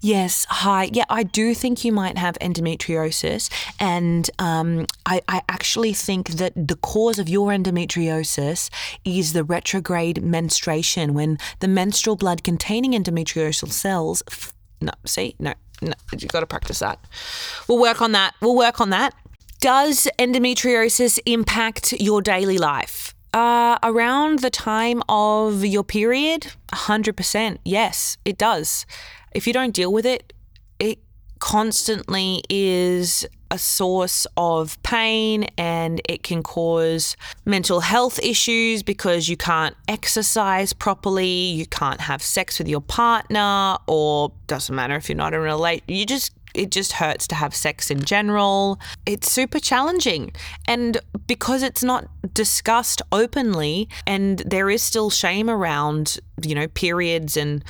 Yes, 0.00 0.46
hi. 0.48 0.90
Yeah, 0.92 1.04
I 1.08 1.22
do 1.22 1.54
think 1.54 1.84
you 1.84 1.92
might 1.92 2.18
have 2.18 2.38
endometriosis, 2.40 3.50
and 3.78 4.30
um, 4.38 4.86
I, 5.06 5.20
I 5.28 5.42
actually 5.48 5.92
think 5.92 6.30
that 6.30 6.52
the 6.56 6.76
cause 6.76 7.18
of 7.18 7.28
your 7.28 7.50
endometriosis 7.50 8.70
is 9.04 9.32
the 9.32 9.44
retrograde 9.44 10.22
menstruation, 10.22 11.14
when 11.14 11.38
the 11.60 11.68
menstrual 11.68 12.16
blood 12.16 12.42
containing 12.42 12.92
endometriosal 12.92 13.70
cells. 13.70 14.22
No, 14.82 14.92
see, 15.04 15.36
no, 15.38 15.52
no, 15.80 15.92
you 16.16 16.28
got 16.28 16.40
to 16.40 16.46
practice 16.46 16.80
that. 16.80 16.98
We'll 17.68 17.80
work 17.80 18.02
on 18.02 18.12
that. 18.12 18.34
We'll 18.40 18.56
work 18.56 18.80
on 18.80 18.90
that. 18.90 19.14
Does 19.60 20.08
endometriosis 20.18 21.18
impact 21.26 21.92
your 22.00 22.22
daily 22.22 22.58
life? 22.58 23.14
Uh, 23.32 23.78
around 23.82 24.40
the 24.40 24.50
time 24.50 25.02
of 25.08 25.64
your 25.64 25.84
period, 25.84 26.52
100%. 26.72 27.58
Yes, 27.64 28.16
it 28.24 28.36
does. 28.36 28.86
If 29.32 29.46
you 29.46 29.52
don't 29.52 29.72
deal 29.72 29.92
with 29.92 30.04
it, 30.04 30.32
it 30.32 30.32
constantly 31.40 32.42
is 32.48 33.26
a 33.50 33.58
source 33.58 34.26
of 34.36 34.80
pain 34.82 35.44
and 35.58 36.00
it 36.08 36.22
can 36.22 36.42
cause 36.42 37.16
mental 37.44 37.80
health 37.80 38.20
issues 38.20 38.82
because 38.82 39.28
you 39.28 39.36
can't 39.36 39.74
exercise 39.88 40.72
properly, 40.72 41.26
you 41.26 41.66
can't 41.66 42.00
have 42.00 42.22
sex 42.22 42.58
with 42.58 42.68
your 42.68 42.80
partner, 42.80 43.76
or 43.88 44.32
doesn't 44.46 44.74
matter 44.74 44.94
if 44.94 45.08
you're 45.08 45.16
not 45.16 45.34
in 45.34 45.40
a 45.40 45.42
relate, 45.42 45.82
you 45.88 46.06
just 46.06 46.32
it 46.52 46.70
just 46.70 46.92
hurts 46.92 47.28
to 47.28 47.34
have 47.36 47.54
sex 47.54 47.90
in 47.92 48.04
general. 48.04 48.80
It's 49.06 49.30
super 49.30 49.60
challenging. 49.60 50.32
And 50.66 50.98
because 51.28 51.62
it's 51.62 51.84
not 51.84 52.08
discussed 52.34 53.02
openly 53.12 53.88
and 54.04 54.38
there 54.40 54.68
is 54.68 54.82
still 54.82 55.10
shame 55.10 55.48
around, 55.48 56.18
you 56.42 56.56
know, 56.56 56.66
periods 56.66 57.36
and 57.36 57.64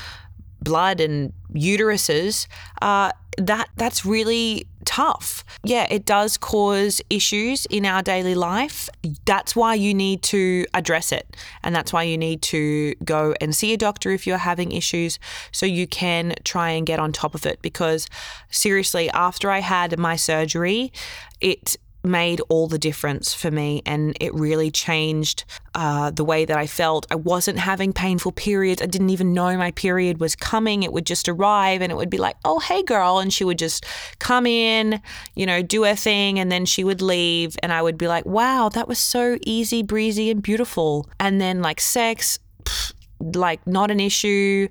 blood 0.63 1.01
and 1.01 1.33
uteruses, 1.55 2.47
uh, 2.83 3.13
that 3.39 3.69
that's 3.77 4.05
really 4.05 4.67
tough. 4.85 5.45
Yeah, 5.63 5.87
it 5.91 6.05
does 6.05 6.37
cause 6.37 7.01
issues 7.11 7.67
in 7.67 7.87
our 7.87 8.03
daily 8.03 8.35
life. 8.35 8.89
That's 9.25 9.55
why 9.55 9.75
you 9.75 9.95
need 9.95 10.23
to 10.25 10.67
address 10.75 11.13
it. 11.13 11.37
And 11.63 11.75
that's 11.75 11.93
why 11.93 12.03
you 12.03 12.19
need 12.19 12.43
to 12.43 12.95
go 13.05 13.35
and 13.41 13.55
see 13.55 13.73
a 13.73 13.77
doctor 13.77 14.11
if 14.11 14.27
you're 14.27 14.39
having 14.39 14.73
issues 14.73 15.19
so 15.53 15.67
you 15.67 15.87
can 15.87 16.35
try 16.45 16.71
and 16.71 16.87
get 16.87 16.99
on 16.99 17.13
top 17.13 17.35
of 17.35 17.47
it. 17.47 17.63
Because 17.63 18.09
seriously, 18.51 19.11
after 19.11 19.51
I 19.51 19.61
had 19.61 19.99
my 19.99 20.17
surgery, 20.17 20.93
it 21.41 21.77
made 22.03 22.41
all 22.49 22.67
the 22.67 22.79
difference 22.79 23.35
for 23.35 23.51
me 23.51 23.83
and 23.85 24.17
it 24.21 24.33
really 24.35 24.71
changed 24.71 25.45
uh, 25.75 26.11
the 26.11 26.25
way 26.25 26.45
that 26.45 26.57
I 26.57 26.67
felt. 26.67 27.07
I 27.11 27.15
wasn't 27.15 27.59
having 27.59 27.93
painful 27.93 28.33
periods. 28.33 28.81
I 28.83 28.87
didn't 28.87 29.11
even 29.11 29.33
know 29.33 29.57
my 29.57 29.71
period 29.73 30.19
was 30.19 30.35
coming. 30.35 30.83
It 30.83 30.93
would 30.93 31.07
just 31.07 31.29
arrive 31.29 31.83
and 31.83 31.93
it 31.93 31.95
would 31.97 32.11
be 32.11 32.19
like, 32.19 32.37
oh, 32.45 32.59
hey, 32.59 32.83
girl. 32.83 33.19
And 33.19 33.33
she 33.33 33.45
would 33.45 33.59
just 33.59 33.85
come 34.19 34.47
in, 34.47 35.01
you 35.35 35.47
know, 35.47 35.63
do 35.63 35.85
her 35.85 35.95
thing, 35.95 36.39
and 36.39 36.51
then 36.51 36.65
she 36.65 36.85
would 36.85 37.03
leave. 37.03 37.57
And 37.63 37.73
I 37.73 37.83
would 37.83 37.99
be 37.99 38.09
like, 38.09 38.27
wow, 38.27 38.69
that 38.71 38.89
was 38.89 38.99
so 38.99 39.39
easy, 39.43 39.83
breezy, 39.83 40.31
and 40.31 40.43
beautiful. 40.43 41.09
And 41.19 41.41
then, 41.41 41.63
like, 41.63 41.81
sex, 41.81 42.39
pff, 42.65 42.93
like, 43.21 43.67
not 43.67 43.91
an 43.91 44.01
issue. 44.01 44.69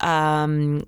Um, 0.00 0.84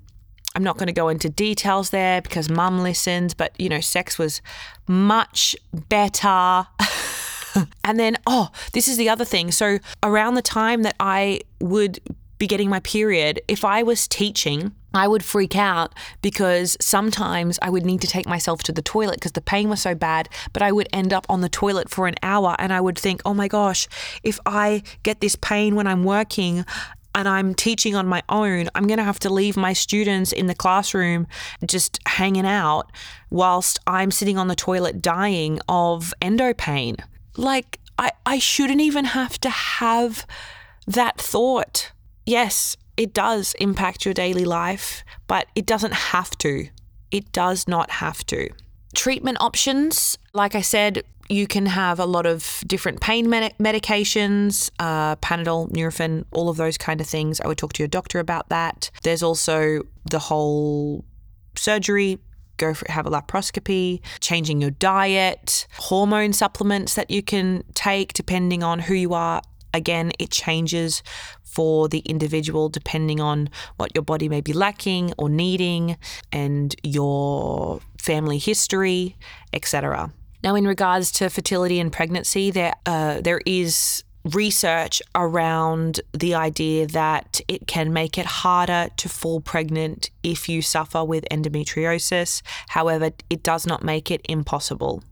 I'm 0.57 0.63
not 0.63 0.77
going 0.77 0.87
to 0.87 0.93
go 0.93 1.07
into 1.07 1.29
details 1.29 1.91
there 1.91 2.19
because 2.19 2.49
mum 2.49 2.81
listens, 2.81 3.35
but 3.35 3.53
you 3.59 3.69
know, 3.69 3.79
sex 3.79 4.17
was 4.17 4.41
much 4.87 5.55
better. 5.71 6.65
and 7.83 7.99
then, 7.99 8.17
oh, 8.25 8.49
this 8.73 8.87
is 8.87 8.97
the 8.97 9.07
other 9.07 9.23
thing. 9.23 9.51
So, 9.51 9.77
around 10.01 10.33
the 10.33 10.41
time 10.41 10.81
that 10.81 10.95
I 10.99 11.41
would 11.59 11.99
be 12.39 12.47
getting 12.47 12.71
my 12.71 12.79
period, 12.79 13.39
if 13.47 13.63
I 13.63 13.83
was 13.83 14.07
teaching, 14.07 14.71
I 14.95 15.07
would 15.07 15.23
freak 15.23 15.55
out 15.55 15.93
because 16.23 16.75
sometimes 16.81 17.59
I 17.61 17.69
would 17.69 17.85
need 17.85 18.01
to 18.01 18.07
take 18.07 18.27
myself 18.27 18.63
to 18.63 18.71
the 18.71 18.81
toilet 18.81 19.15
because 19.17 19.33
the 19.33 19.41
pain 19.41 19.69
was 19.69 19.81
so 19.81 19.93
bad, 19.93 20.27
but 20.53 20.63
I 20.63 20.71
would 20.71 20.87
end 20.91 21.13
up 21.13 21.27
on 21.29 21.41
the 21.41 21.49
toilet 21.49 21.89
for 21.89 22.07
an 22.07 22.15
hour 22.23 22.55
and 22.57 22.73
I 22.73 22.81
would 22.81 22.97
think, 22.97 23.21
oh 23.25 23.35
my 23.35 23.47
gosh, 23.47 23.87
if 24.23 24.39
I 24.47 24.81
get 25.03 25.21
this 25.21 25.35
pain 25.35 25.75
when 25.75 25.85
I'm 25.85 26.03
working, 26.03 26.65
and 27.17 27.27
I'm 27.27 27.55
teaching 27.55 27.95
on 27.95 28.05
my 28.05 28.21
own, 28.29 28.69
I'm 28.75 28.85
going 28.85 28.99
to 28.99 29.03
have 29.03 29.17
to 29.19 29.33
leave 29.33 29.57
my 29.57 29.73
students 29.73 30.31
in 30.31 30.45
the 30.45 30.53
classroom 30.53 31.25
just 31.65 31.99
hanging 32.05 32.45
out 32.45 32.91
whilst 33.31 33.79
I'm 33.87 34.11
sitting 34.11 34.37
on 34.37 34.49
the 34.49 34.55
toilet 34.55 35.01
dying 35.01 35.59
of 35.67 36.13
endo 36.21 36.53
pain. 36.53 36.97
Like, 37.35 37.79
I, 37.97 38.11
I 38.23 38.37
shouldn't 38.37 38.81
even 38.81 39.05
have 39.05 39.41
to 39.41 39.49
have 39.49 40.27
that 40.85 41.17
thought. 41.17 41.91
Yes, 42.27 42.77
it 42.97 43.15
does 43.15 43.55
impact 43.59 44.05
your 44.05 44.13
daily 44.13 44.45
life, 44.45 45.03
but 45.25 45.47
it 45.55 45.65
doesn't 45.65 45.93
have 45.93 46.37
to. 46.37 46.69
It 47.09 47.31
does 47.31 47.67
not 47.67 47.89
have 47.89 48.23
to. 48.27 48.49
Treatment 48.93 49.37
options, 49.41 50.19
like 50.33 50.53
I 50.53 50.61
said, 50.61 51.01
you 51.29 51.47
can 51.47 51.65
have 51.65 51.99
a 51.99 52.05
lot 52.05 52.25
of 52.25 52.63
different 52.65 53.01
pain 53.01 53.29
med- 53.29 53.53
medications, 53.59 54.69
uh, 54.79 55.15
Panadol, 55.17 55.69
Nurofen, 55.71 56.25
all 56.31 56.49
of 56.49 56.57
those 56.57 56.77
kind 56.77 57.01
of 57.01 57.07
things. 57.07 57.41
I 57.41 57.47
would 57.47 57.57
talk 57.57 57.73
to 57.73 57.83
your 57.83 57.87
doctor 57.87 58.19
about 58.19 58.49
that. 58.49 58.89
There's 59.03 59.23
also 59.23 59.83
the 60.09 60.19
whole 60.19 61.03
surgery. 61.55 62.19
Go 62.57 62.73
for 62.73 62.91
have 62.91 63.05
a 63.05 63.11
laparoscopy, 63.11 64.01
changing 64.19 64.61
your 64.61 64.71
diet, 64.71 65.67
hormone 65.77 66.33
supplements 66.33 66.95
that 66.95 67.11
you 67.11 67.21
can 67.21 67.63
take 67.75 68.13
depending 68.13 68.63
on 68.63 68.79
who 68.79 68.95
you 68.95 69.13
are. 69.13 69.41
Again, 69.73 70.11
it 70.17 70.31
changes 70.31 71.03
for 71.43 71.87
the 71.87 71.99
individual 71.99 72.69
depending 72.69 73.19
on 73.19 73.49
what 73.75 73.91
your 73.93 74.03
body 74.03 74.27
may 74.27 74.41
be 74.41 74.53
lacking 74.53 75.13
or 75.19 75.29
needing 75.29 75.97
and 76.31 76.75
your 76.83 77.79
family 77.99 78.39
history, 78.39 79.15
etc. 79.53 80.11
Now, 80.47 80.55
in 80.55 80.65
regards 80.65 81.11
to 81.19 81.29
fertility 81.29 81.77
and 81.77 81.91
pregnancy, 81.91 82.51
there 82.51 82.73
uh, 82.85 83.19
there 83.19 83.41
is 83.45 84.05
research 84.23 85.01
around 85.13 85.99
the 86.13 86.35
idea 86.35 86.87
that 86.87 87.41
it 87.49 87.67
can 87.67 87.91
make 87.91 88.17
it 88.17 88.25
harder 88.25 88.87
to 88.95 89.09
fall 89.09 89.41
pregnant 89.41 90.09
if 90.23 90.47
you 90.47 90.61
suffer 90.61 91.03
with 91.03 91.25
endometriosis. 91.29 92.41
However, 92.69 93.11
it 93.29 93.43
does 93.43 93.67
not 93.67 93.83
make 93.83 94.09
it 94.09 94.21
impossible. 94.29 95.03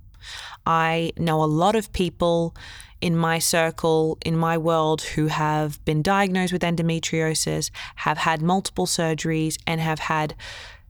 I 0.66 1.12
know 1.18 1.44
a 1.44 1.52
lot 1.64 1.76
of 1.76 1.92
people 1.92 2.56
in 3.02 3.18
my 3.18 3.38
circle, 3.40 4.18
in 4.26 4.38
my 4.38 4.58
world, 4.58 5.02
who 5.02 5.28
have 5.28 5.84
been 5.84 6.02
diagnosed 6.02 6.54
with 6.54 6.62
endometriosis, 6.62 7.72
have 7.96 8.20
had 8.20 8.42
multiple 8.42 8.86
surgeries, 8.86 9.58
and 9.68 9.82
have 9.82 10.00
had 10.00 10.34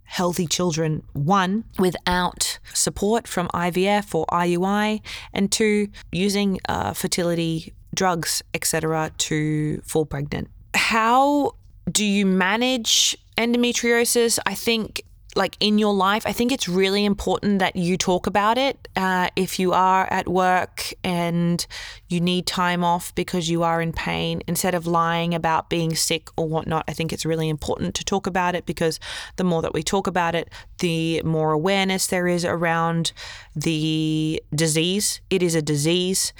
healthy 0.05 0.47
children, 0.47 1.03
one, 1.13 1.65
without 1.77 2.59
support 2.73 3.27
from 3.27 3.47
IVF 3.49 4.15
or 4.15 4.25
IUI, 4.27 5.01
and 5.33 5.51
two, 5.51 5.89
using 6.11 6.59
uh, 6.69 6.93
fertility 6.93 7.73
drugs, 7.93 8.41
etc., 8.53 9.11
to 9.17 9.81
fall 9.81 10.05
pregnant. 10.05 10.49
How 10.73 11.53
do 11.91 12.05
you 12.05 12.25
manage 12.25 13.17
endometriosis? 13.37 14.39
I 14.45 14.53
think 14.53 15.03
like 15.35 15.57
in 15.59 15.77
your 15.77 15.93
life, 15.93 16.23
I 16.25 16.31
think 16.31 16.51
it's 16.51 16.69
really 16.69 17.03
important 17.03 17.59
that 17.59 17.75
you 17.75 17.97
talk 17.97 18.25
about 18.25 18.57
it. 18.57 18.87
Uh, 18.95 19.29
if 19.35 19.59
you 19.59 19.73
are 19.73 20.07
at 20.11 20.29
work 20.29 20.93
and 21.03 21.65
you 22.07 22.21
need 22.21 22.47
time 22.47 22.83
off 22.83 23.13
because 23.15 23.49
you 23.49 23.61
are 23.63 23.81
in 23.81 23.91
pain, 23.91 24.41
instead 24.47 24.73
of 24.73 24.87
lying 24.87 25.33
about 25.33 25.69
being 25.69 25.93
sick 25.93 26.29
or 26.37 26.47
whatnot, 26.47 26.85
I 26.87 26.93
think 26.93 27.11
it's 27.11 27.25
really 27.25 27.49
important 27.49 27.95
to 27.95 28.05
talk 28.05 28.27
about 28.27 28.55
it 28.55 28.65
because 28.65 28.99
the 29.35 29.43
more 29.43 29.61
that 29.61 29.73
we 29.73 29.83
talk 29.83 30.07
about 30.07 30.35
it, 30.35 30.49
the 30.79 31.21
more 31.23 31.51
awareness 31.51 32.07
there 32.07 32.27
is 32.27 32.45
around 32.45 33.11
the 33.55 34.41
disease. 34.53 35.19
It 35.29 35.43
is 35.43 35.53
a 35.53 35.61
disease. 35.61 36.31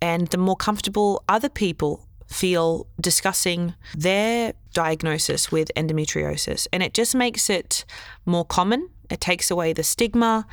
And 0.00 0.28
the 0.28 0.38
more 0.38 0.56
comfortable 0.56 1.24
other 1.28 1.48
people 1.48 2.05
feel 2.26 2.86
discussing 3.00 3.74
their 3.96 4.52
diagnosis 4.72 5.50
with 5.50 5.70
endometriosis. 5.76 6.66
And 6.72 6.82
it 6.82 6.94
just 6.94 7.14
makes 7.14 7.48
it 7.48 7.84
more 8.24 8.44
common. 8.44 8.88
It 9.10 9.20
takes 9.20 9.50
away 9.50 9.72
the 9.72 9.82
stigma 9.82 10.46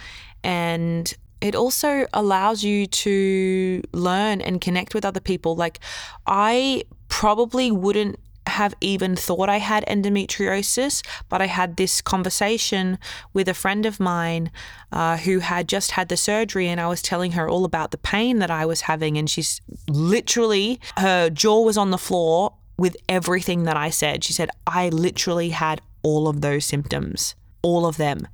and 0.43 1.13
it 1.41 1.55
also 1.55 2.05
allows 2.13 2.63
you 2.63 2.88
to 2.88 3.81
learn 3.91 4.39
and 4.39 4.62
connect 4.62 4.93
with 4.93 5.03
other 5.03 5.19
people. 5.19 5.55
Like, 5.55 5.79
I 6.25 6.83
probably 7.09 7.69
wouldn't 7.69 8.17
have 8.47 8.73
even 8.82 9.15
thought 9.15 9.49
I 9.49 9.58
had 9.60 9.86
endometriosis, 9.88 11.06
but 11.29 11.41
I 11.41 11.47
had 11.47 11.77
this 11.77 12.01
conversation 12.01 12.97
with 13.34 13.47
a 13.47 13.53
friend 13.53 13.86
of 13.86 13.99
mine 13.99 14.51
uh, 14.91 15.17
who 15.17 15.39
had 15.39 15.67
just 15.67 15.91
had 15.91 16.10
the 16.10 16.17
surgery, 16.17 16.67
and 16.67 16.79
I 16.79 16.88
was 16.88 17.01
telling 17.01 17.34
her 17.34 17.47
all 17.49 17.65
about 17.65 17.91
the 17.91 17.97
pain 17.97 18.39
that 18.39 18.51
I 18.51 18.65
was 18.65 18.82
having, 18.82 19.17
and 19.17 19.29
she's 19.29 19.62
literally 19.88 20.79
her 20.97 21.29
jaw 21.29 21.62
was 21.62 21.77
on 21.77 21.91
the 21.91 21.97
floor 21.97 22.53
with 22.77 22.97
everything 23.08 23.63
that 23.63 23.77
I 23.77 23.89
said. 23.89 24.23
She 24.23 24.34
said, 24.34 24.49
I 24.65 24.89
literally 24.89 25.49
had 25.49 25.82
all 26.01 26.27
of 26.27 26.41
those 26.41 26.65
symptoms, 26.65 27.36
all 27.62 27.86
of 27.86 27.97
them. 27.97 28.27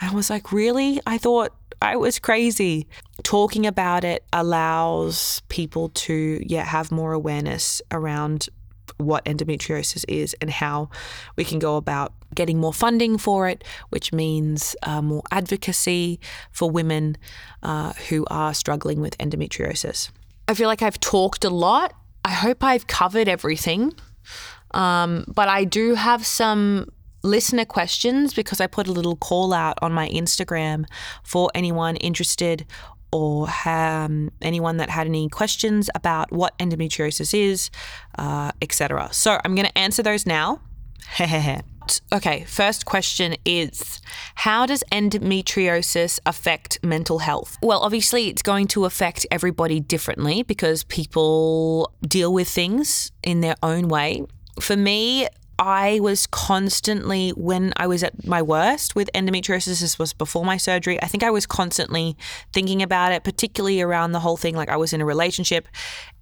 I 0.00 0.12
was 0.12 0.28
like, 0.28 0.52
really? 0.52 1.00
I 1.06 1.18
thought 1.18 1.52
I 1.80 1.96
was 1.96 2.18
crazy. 2.18 2.86
Talking 3.22 3.66
about 3.66 4.04
it 4.04 4.24
allows 4.32 5.42
people 5.48 5.90
to 5.90 6.42
yeah 6.44 6.64
have 6.64 6.90
more 6.90 7.12
awareness 7.12 7.80
around 7.90 8.48
what 8.96 9.24
endometriosis 9.24 10.04
is 10.08 10.34
and 10.40 10.50
how 10.50 10.88
we 11.36 11.44
can 11.44 11.58
go 11.58 11.76
about 11.76 12.12
getting 12.34 12.58
more 12.58 12.72
funding 12.72 13.18
for 13.18 13.48
it, 13.48 13.64
which 13.90 14.12
means 14.12 14.76
uh, 14.82 15.00
more 15.00 15.22
advocacy 15.30 16.20
for 16.50 16.70
women 16.70 17.16
uh, 17.62 17.92
who 18.08 18.24
are 18.30 18.54
struggling 18.54 19.00
with 19.00 19.16
endometriosis. 19.18 20.10
I 20.48 20.54
feel 20.54 20.68
like 20.68 20.82
I've 20.82 21.00
talked 21.00 21.44
a 21.44 21.50
lot. 21.50 21.94
I 22.24 22.30
hope 22.30 22.62
I've 22.62 22.86
covered 22.86 23.28
everything. 23.28 23.92
Um, 24.72 25.24
but 25.28 25.48
I 25.48 25.64
do 25.64 25.94
have 25.94 26.26
some 26.26 26.88
listener 27.22 27.64
questions 27.64 28.34
because 28.34 28.60
I 28.60 28.66
put 28.66 28.86
a 28.86 28.92
little 28.92 29.16
call 29.16 29.52
out 29.52 29.78
on 29.80 29.92
my 29.92 30.08
Instagram 30.10 30.84
for 31.22 31.50
anyone 31.54 31.96
interested 31.96 32.66
or 33.14 33.48
um, 33.64 34.32
anyone 34.42 34.78
that 34.78 34.90
had 34.90 35.06
any 35.06 35.28
questions 35.28 35.88
about 35.94 36.32
what 36.32 36.58
endometriosis 36.58 37.32
is, 37.32 37.70
uh, 38.18 38.50
etc. 38.60 39.08
So 39.12 39.38
I'm 39.44 39.54
going 39.54 39.68
to 39.68 39.78
answer 39.78 40.02
those 40.02 40.26
now. 40.26 40.60
okay, 42.12 42.44
first 42.48 42.86
question 42.86 43.36
is 43.44 44.00
How 44.34 44.66
does 44.66 44.82
endometriosis 44.90 46.18
affect 46.26 46.82
mental 46.82 47.20
health? 47.20 47.56
Well, 47.62 47.80
obviously, 47.80 48.26
it's 48.28 48.42
going 48.42 48.66
to 48.68 48.84
affect 48.84 49.26
everybody 49.30 49.78
differently 49.78 50.42
because 50.42 50.82
people 50.82 51.92
deal 52.02 52.32
with 52.32 52.48
things 52.48 53.12
in 53.22 53.42
their 53.42 53.54
own 53.62 53.86
way. 53.86 54.24
For 54.60 54.76
me, 54.76 55.28
I 55.58 56.00
was 56.00 56.26
constantly, 56.26 57.30
when 57.30 57.72
I 57.76 57.86
was 57.86 58.02
at 58.02 58.26
my 58.26 58.42
worst 58.42 58.96
with 58.96 59.08
endometriosis, 59.14 59.80
this 59.80 59.98
was 59.98 60.12
before 60.12 60.44
my 60.44 60.56
surgery, 60.56 61.00
I 61.02 61.06
think 61.06 61.22
I 61.22 61.30
was 61.30 61.46
constantly 61.46 62.16
thinking 62.52 62.82
about 62.82 63.12
it, 63.12 63.24
particularly 63.24 63.80
around 63.80 64.12
the 64.12 64.20
whole 64.20 64.36
thing. 64.36 64.56
Like 64.56 64.68
I 64.68 64.76
was 64.76 64.92
in 64.92 65.00
a 65.00 65.04
relationship 65.04 65.68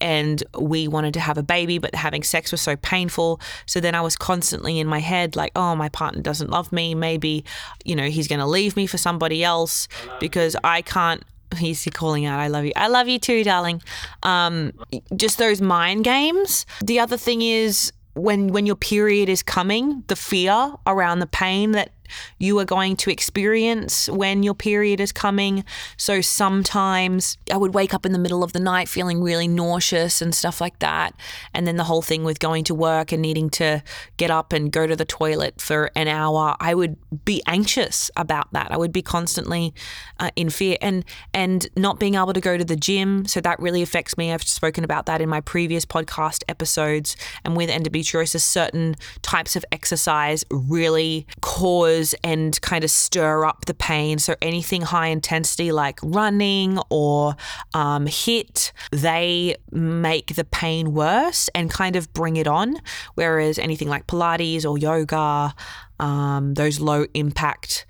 and 0.00 0.42
we 0.58 0.86
wanted 0.88 1.14
to 1.14 1.20
have 1.20 1.38
a 1.38 1.42
baby, 1.42 1.78
but 1.78 1.94
having 1.94 2.22
sex 2.22 2.52
was 2.52 2.60
so 2.60 2.76
painful. 2.76 3.40
So 3.66 3.80
then 3.80 3.94
I 3.94 4.02
was 4.02 4.16
constantly 4.16 4.78
in 4.78 4.86
my 4.86 5.00
head, 5.00 5.34
like, 5.34 5.52
oh, 5.56 5.74
my 5.74 5.88
partner 5.88 6.20
doesn't 6.20 6.50
love 6.50 6.70
me. 6.70 6.94
Maybe, 6.94 7.44
you 7.84 7.96
know, 7.96 8.10
he's 8.10 8.28
going 8.28 8.40
to 8.40 8.46
leave 8.46 8.76
me 8.76 8.86
for 8.86 8.98
somebody 8.98 9.42
else 9.42 9.88
because 10.20 10.56
I 10.62 10.82
can't 10.82 11.22
he's 11.58 11.86
calling 11.92 12.24
out 12.24 12.40
i 12.40 12.48
love 12.48 12.64
you 12.64 12.72
i 12.76 12.88
love 12.88 13.08
you 13.08 13.18
too 13.18 13.44
darling 13.44 13.82
um, 14.22 14.72
just 15.14 15.36
those 15.36 15.60
mind 15.60 16.02
games 16.04 16.64
the 16.82 16.98
other 16.98 17.16
thing 17.16 17.42
is 17.42 17.92
when 18.14 18.48
when 18.48 18.66
your 18.66 18.76
period 18.76 19.28
is 19.28 19.42
coming, 19.42 20.04
the 20.08 20.16
fear 20.16 20.72
around 20.86 21.20
the 21.20 21.26
pain 21.26 21.72
that 21.72 21.92
you 22.38 22.58
are 22.58 22.64
going 22.64 22.96
to 22.96 23.10
experience 23.10 24.08
when 24.08 24.42
your 24.42 24.54
period 24.54 25.00
is 25.00 25.12
coming. 25.12 25.64
So 25.96 26.20
sometimes 26.20 27.38
I 27.50 27.56
would 27.56 27.74
wake 27.74 27.94
up 27.94 28.06
in 28.06 28.12
the 28.12 28.18
middle 28.18 28.42
of 28.42 28.52
the 28.52 28.60
night 28.60 28.88
feeling 28.88 29.22
really 29.22 29.48
nauseous 29.48 30.22
and 30.22 30.34
stuff 30.34 30.60
like 30.60 30.78
that. 30.80 31.14
And 31.54 31.66
then 31.66 31.76
the 31.76 31.84
whole 31.84 32.02
thing 32.02 32.24
with 32.24 32.38
going 32.38 32.64
to 32.64 32.74
work 32.74 33.12
and 33.12 33.22
needing 33.22 33.50
to 33.50 33.82
get 34.16 34.30
up 34.30 34.52
and 34.52 34.72
go 34.72 34.86
to 34.86 34.96
the 34.96 35.04
toilet 35.04 35.60
for 35.60 35.90
an 35.94 36.08
hour, 36.08 36.56
I 36.60 36.74
would 36.74 36.96
be 37.24 37.42
anxious 37.46 38.10
about 38.16 38.52
that. 38.52 38.70
I 38.70 38.76
would 38.76 38.92
be 38.92 39.02
constantly 39.02 39.74
uh, 40.18 40.30
in 40.36 40.50
fear 40.50 40.76
and 40.80 41.04
and 41.34 41.68
not 41.76 41.98
being 41.98 42.14
able 42.14 42.32
to 42.32 42.40
go 42.40 42.56
to 42.56 42.64
the 42.64 42.76
gym. 42.76 43.26
So 43.26 43.40
that 43.40 43.58
really 43.60 43.82
affects 43.82 44.16
me. 44.16 44.32
I've 44.32 44.42
spoken 44.42 44.84
about 44.84 45.06
that 45.06 45.20
in 45.20 45.28
my 45.28 45.40
previous 45.40 45.84
podcast 45.84 46.42
episodes. 46.48 47.16
And 47.44 47.56
with 47.56 47.70
endometriosis, 47.70 48.42
certain 48.42 48.96
types 49.22 49.56
of 49.56 49.64
exercise 49.72 50.44
really 50.50 51.26
cause 51.40 52.01
and 52.22 52.60
kind 52.60 52.84
of 52.84 52.90
stir 52.90 53.44
up 53.44 53.64
the 53.66 53.74
pain. 53.74 54.18
So 54.18 54.34
anything 54.40 54.82
high 54.82 55.08
intensity 55.08 55.72
like 55.72 55.98
running 56.02 56.78
or 56.90 57.36
um, 57.74 58.06
HIIT, 58.06 58.72
they 58.90 59.56
make 59.70 60.34
the 60.34 60.44
pain 60.44 60.92
worse 60.92 61.48
and 61.54 61.70
kind 61.70 61.96
of 61.96 62.12
bring 62.12 62.36
it 62.36 62.46
on. 62.46 62.76
Whereas 63.14 63.58
anything 63.58 63.88
like 63.88 64.06
Pilates 64.06 64.64
or 64.68 64.78
yoga, 64.78 65.54
um, 65.98 66.54
those 66.54 66.80
low 66.80 67.06
impact 67.14 67.86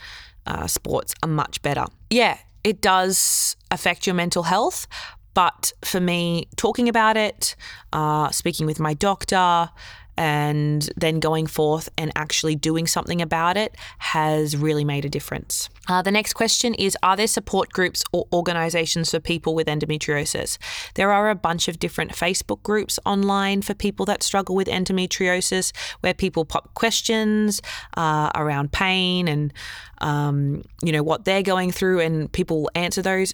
uh, 0.46 0.66
sports 0.66 1.14
are 1.22 1.28
much 1.28 1.62
better. 1.62 1.86
Yeah, 2.10 2.38
it 2.64 2.80
does 2.80 3.56
affect 3.70 4.06
your 4.06 4.14
mental 4.14 4.44
health. 4.44 4.86
But 5.34 5.72
for 5.82 5.98
me, 5.98 6.48
talking 6.56 6.88
about 6.88 7.16
it, 7.16 7.56
uh, 7.92 8.30
speaking 8.30 8.66
with 8.66 8.78
my 8.78 8.92
doctor, 8.92 9.70
and 10.16 10.90
then 10.96 11.20
going 11.20 11.46
forth 11.46 11.88
and 11.96 12.12
actually 12.16 12.54
doing 12.54 12.86
something 12.86 13.22
about 13.22 13.56
it 13.56 13.76
has 13.98 14.56
really 14.56 14.84
made 14.84 15.04
a 15.04 15.08
difference. 15.08 15.68
Uh, 15.88 16.02
the 16.02 16.10
next 16.10 16.34
question 16.34 16.74
is 16.74 16.96
Are 17.02 17.16
there 17.16 17.26
support 17.26 17.72
groups 17.72 18.04
or 18.12 18.26
organizations 18.32 19.10
for 19.10 19.20
people 19.20 19.54
with 19.54 19.66
endometriosis? 19.66 20.58
There 20.94 21.12
are 21.12 21.30
a 21.30 21.34
bunch 21.34 21.68
of 21.68 21.78
different 21.78 22.12
Facebook 22.12 22.62
groups 22.62 22.98
online 23.04 23.62
for 23.62 23.74
people 23.74 24.06
that 24.06 24.22
struggle 24.22 24.54
with 24.54 24.68
endometriosis 24.68 25.72
where 26.00 26.14
people 26.14 26.44
pop 26.44 26.74
questions 26.74 27.60
uh, 27.96 28.30
around 28.34 28.72
pain 28.72 29.28
and, 29.28 29.52
um, 29.98 30.62
you 30.82 30.92
know, 30.92 31.02
what 31.02 31.24
they're 31.24 31.42
going 31.42 31.70
through, 31.70 32.00
and 32.00 32.30
people 32.32 32.70
answer 32.74 33.02
those 33.02 33.32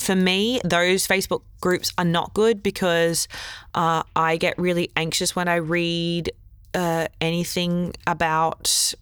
for 0.00 0.16
me, 0.16 0.60
those 0.64 1.06
Facebook 1.06 1.42
groups 1.60 1.92
are 1.98 2.04
not 2.04 2.32
good 2.34 2.62
because 2.62 3.28
uh, 3.74 4.02
I 4.16 4.36
get 4.36 4.58
really 4.58 4.90
anxious 4.96 5.36
when 5.36 5.46
I 5.46 5.56
read 5.56 6.32
uh, 6.74 7.06
anything 7.20 7.92
about 8.06 8.94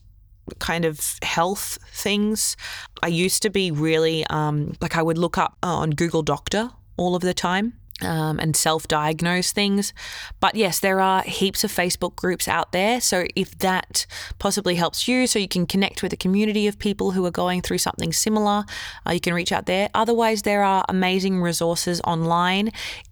kind 0.58 0.84
of 0.84 1.18
health 1.22 1.78
things. 1.92 2.56
I 3.02 3.08
used 3.08 3.42
to 3.42 3.50
be 3.50 3.70
really 3.70 4.24
um, 4.26 4.76
like 4.80 4.96
I 4.96 5.02
would 5.02 5.18
look 5.18 5.38
up 5.38 5.56
on 5.62 5.90
Google 5.90 6.22
Doctor 6.22 6.70
all 6.96 7.14
of 7.14 7.22
the 7.22 7.34
time 7.34 7.74
um, 8.02 8.38
and 8.38 8.56
self 8.56 8.86
diagnose 8.88 9.52
things. 9.52 9.92
But 10.40 10.54
yes, 10.54 10.80
there 10.80 11.00
are 11.00 11.22
heaps 11.22 11.64
of 11.64 11.72
Facebook 11.72 12.16
groups 12.16 12.48
out 12.48 12.72
there. 12.72 13.00
So 13.00 13.26
if 13.34 13.56
that 13.58 14.06
possibly 14.38 14.76
helps 14.76 15.08
you, 15.08 15.26
so 15.26 15.38
you 15.38 15.48
can 15.48 15.66
connect 15.66 16.02
with 16.02 16.12
a 16.12 16.16
community 16.16 16.66
of 16.66 16.78
people 16.78 17.12
who 17.12 17.24
are 17.26 17.30
going 17.30 17.62
through 17.62 17.78
something 17.78 18.12
similar, 18.12 18.64
uh, 19.06 19.12
you 19.12 19.20
can 19.20 19.34
reach 19.34 19.52
out 19.52 19.66
there. 19.66 19.88
Otherwise, 19.94 20.42
there 20.42 20.62
are 20.62 20.84
amazing 20.88 21.40
resources 21.40 22.00
online. 22.02 22.70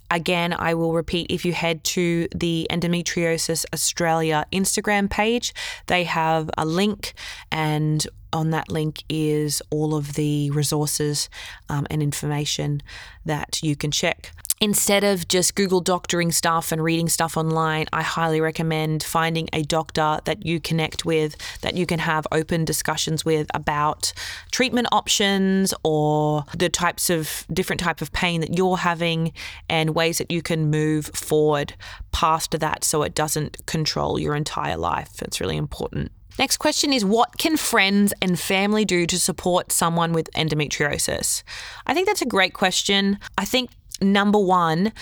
Again, 0.08 0.54
I 0.56 0.74
will 0.74 0.92
repeat 0.92 1.30
if 1.30 1.44
you 1.44 1.52
head 1.52 1.82
to 1.84 2.28
the 2.34 2.68
Endometriosis 2.70 3.64
Australia 3.74 4.46
Instagram 4.52 5.10
page, 5.10 5.52
they 5.86 6.04
have 6.04 6.48
a 6.56 6.64
link, 6.64 7.14
and 7.50 8.06
on 8.32 8.50
that 8.50 8.70
link 8.70 9.02
is 9.08 9.62
all 9.70 9.96
of 9.96 10.12
the 10.12 10.50
resources 10.52 11.28
um, 11.68 11.86
and 11.90 12.02
information 12.02 12.82
that 13.24 13.60
you 13.62 13.74
can 13.74 13.90
check 13.90 14.32
instead 14.60 15.04
of 15.04 15.28
just 15.28 15.54
Google 15.54 15.80
doctoring 15.80 16.32
stuff 16.32 16.72
and 16.72 16.82
reading 16.82 17.08
stuff 17.08 17.36
online, 17.36 17.86
I 17.92 18.02
highly 18.02 18.40
recommend 18.40 19.02
finding 19.02 19.48
a 19.52 19.62
doctor 19.62 20.18
that 20.24 20.46
you 20.46 20.60
connect 20.60 21.04
with, 21.04 21.36
that 21.60 21.74
you 21.74 21.86
can 21.86 21.98
have 21.98 22.26
open 22.32 22.64
discussions 22.64 23.24
with 23.24 23.48
about 23.54 24.12
treatment 24.50 24.88
options 24.92 25.74
or 25.84 26.44
the 26.56 26.68
types 26.68 27.10
of 27.10 27.44
different 27.52 27.80
type 27.80 28.00
of 28.00 28.12
pain 28.12 28.40
that 28.40 28.56
you're 28.56 28.78
having 28.78 29.32
and 29.68 29.94
ways 29.94 30.18
that 30.18 30.30
you 30.30 30.42
can 30.42 30.70
move 30.70 31.06
forward 31.06 31.74
past 32.12 32.58
that 32.58 32.84
so 32.84 33.02
it 33.02 33.14
doesn't 33.14 33.64
control 33.66 34.18
your 34.18 34.34
entire 34.34 34.76
life. 34.76 35.20
It's 35.22 35.40
really 35.40 35.56
important. 35.56 36.12
Next 36.38 36.58
question 36.58 36.92
is 36.92 37.04
What 37.04 37.38
can 37.38 37.56
friends 37.56 38.12
and 38.20 38.38
family 38.38 38.84
do 38.84 39.06
to 39.06 39.18
support 39.18 39.72
someone 39.72 40.12
with 40.12 40.30
endometriosis? 40.32 41.42
I 41.86 41.94
think 41.94 42.06
that's 42.06 42.22
a 42.22 42.26
great 42.26 42.52
question. 42.52 43.18
I 43.38 43.44
think 43.44 43.70
number 44.00 44.38
one, 44.38 44.92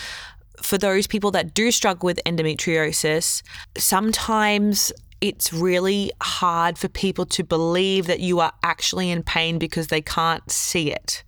for 0.61 0.77
those 0.77 1.07
people 1.07 1.31
that 1.31 1.53
do 1.53 1.71
struggle 1.71 2.07
with 2.07 2.19
endometriosis, 2.25 3.41
sometimes 3.77 4.91
it's 5.21 5.53
really 5.53 6.11
hard 6.21 6.77
for 6.77 6.87
people 6.87 7.25
to 7.25 7.43
believe 7.43 8.07
that 8.07 8.19
you 8.19 8.39
are 8.39 8.53
actually 8.63 9.11
in 9.11 9.23
pain 9.23 9.57
because 9.57 9.87
they 9.87 10.01
can't 10.01 10.49
see 10.51 10.91
it. 10.91 11.23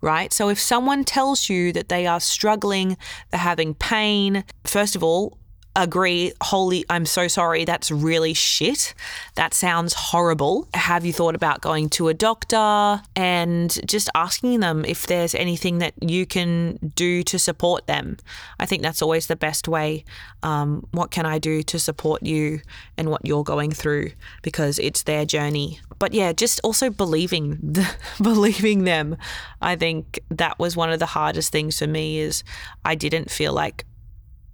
Right? 0.00 0.32
So, 0.32 0.48
if 0.48 0.60
someone 0.60 1.02
tells 1.02 1.48
you 1.48 1.72
that 1.72 1.88
they 1.88 2.06
are 2.06 2.20
struggling, 2.20 2.96
they're 3.30 3.40
having 3.40 3.74
pain, 3.74 4.44
first 4.62 4.94
of 4.94 5.02
all, 5.02 5.37
agree, 5.82 6.32
holy, 6.42 6.84
I'm 6.90 7.06
so 7.06 7.28
sorry, 7.28 7.64
that's 7.64 7.90
really 7.90 8.34
shit. 8.34 8.94
That 9.36 9.54
sounds 9.54 9.94
horrible. 9.94 10.68
Have 10.74 11.06
you 11.06 11.12
thought 11.12 11.34
about 11.34 11.60
going 11.60 11.88
to 11.90 12.08
a 12.08 12.14
doctor 12.14 13.00
and 13.14 13.78
just 13.86 14.10
asking 14.14 14.60
them 14.60 14.84
if 14.84 15.06
there's 15.06 15.34
anything 15.34 15.78
that 15.78 15.94
you 16.00 16.26
can 16.26 16.78
do 16.94 17.22
to 17.22 17.38
support 17.38 17.86
them? 17.86 18.16
I 18.58 18.66
think 18.66 18.82
that's 18.82 19.00
always 19.00 19.28
the 19.28 19.36
best 19.36 19.68
way. 19.68 20.04
Um, 20.42 20.86
what 20.90 21.10
can 21.10 21.26
I 21.26 21.38
do 21.38 21.62
to 21.62 21.78
support 21.78 22.22
you 22.22 22.60
and 22.96 23.08
what 23.10 23.24
you're 23.24 23.44
going 23.44 23.70
through? 23.70 24.10
Because 24.42 24.78
it's 24.80 25.04
their 25.04 25.24
journey. 25.24 25.80
But 25.98 26.12
yeah, 26.12 26.32
just 26.32 26.60
also 26.64 26.90
believing, 26.90 27.58
the, 27.62 27.88
believing 28.22 28.84
them. 28.84 29.16
I 29.62 29.76
think 29.76 30.20
that 30.30 30.58
was 30.58 30.76
one 30.76 30.90
of 30.90 30.98
the 30.98 31.06
hardest 31.06 31.52
things 31.52 31.78
for 31.78 31.86
me 31.86 32.18
is 32.18 32.42
I 32.84 32.96
didn't 32.96 33.30
feel 33.30 33.52
like 33.52 33.84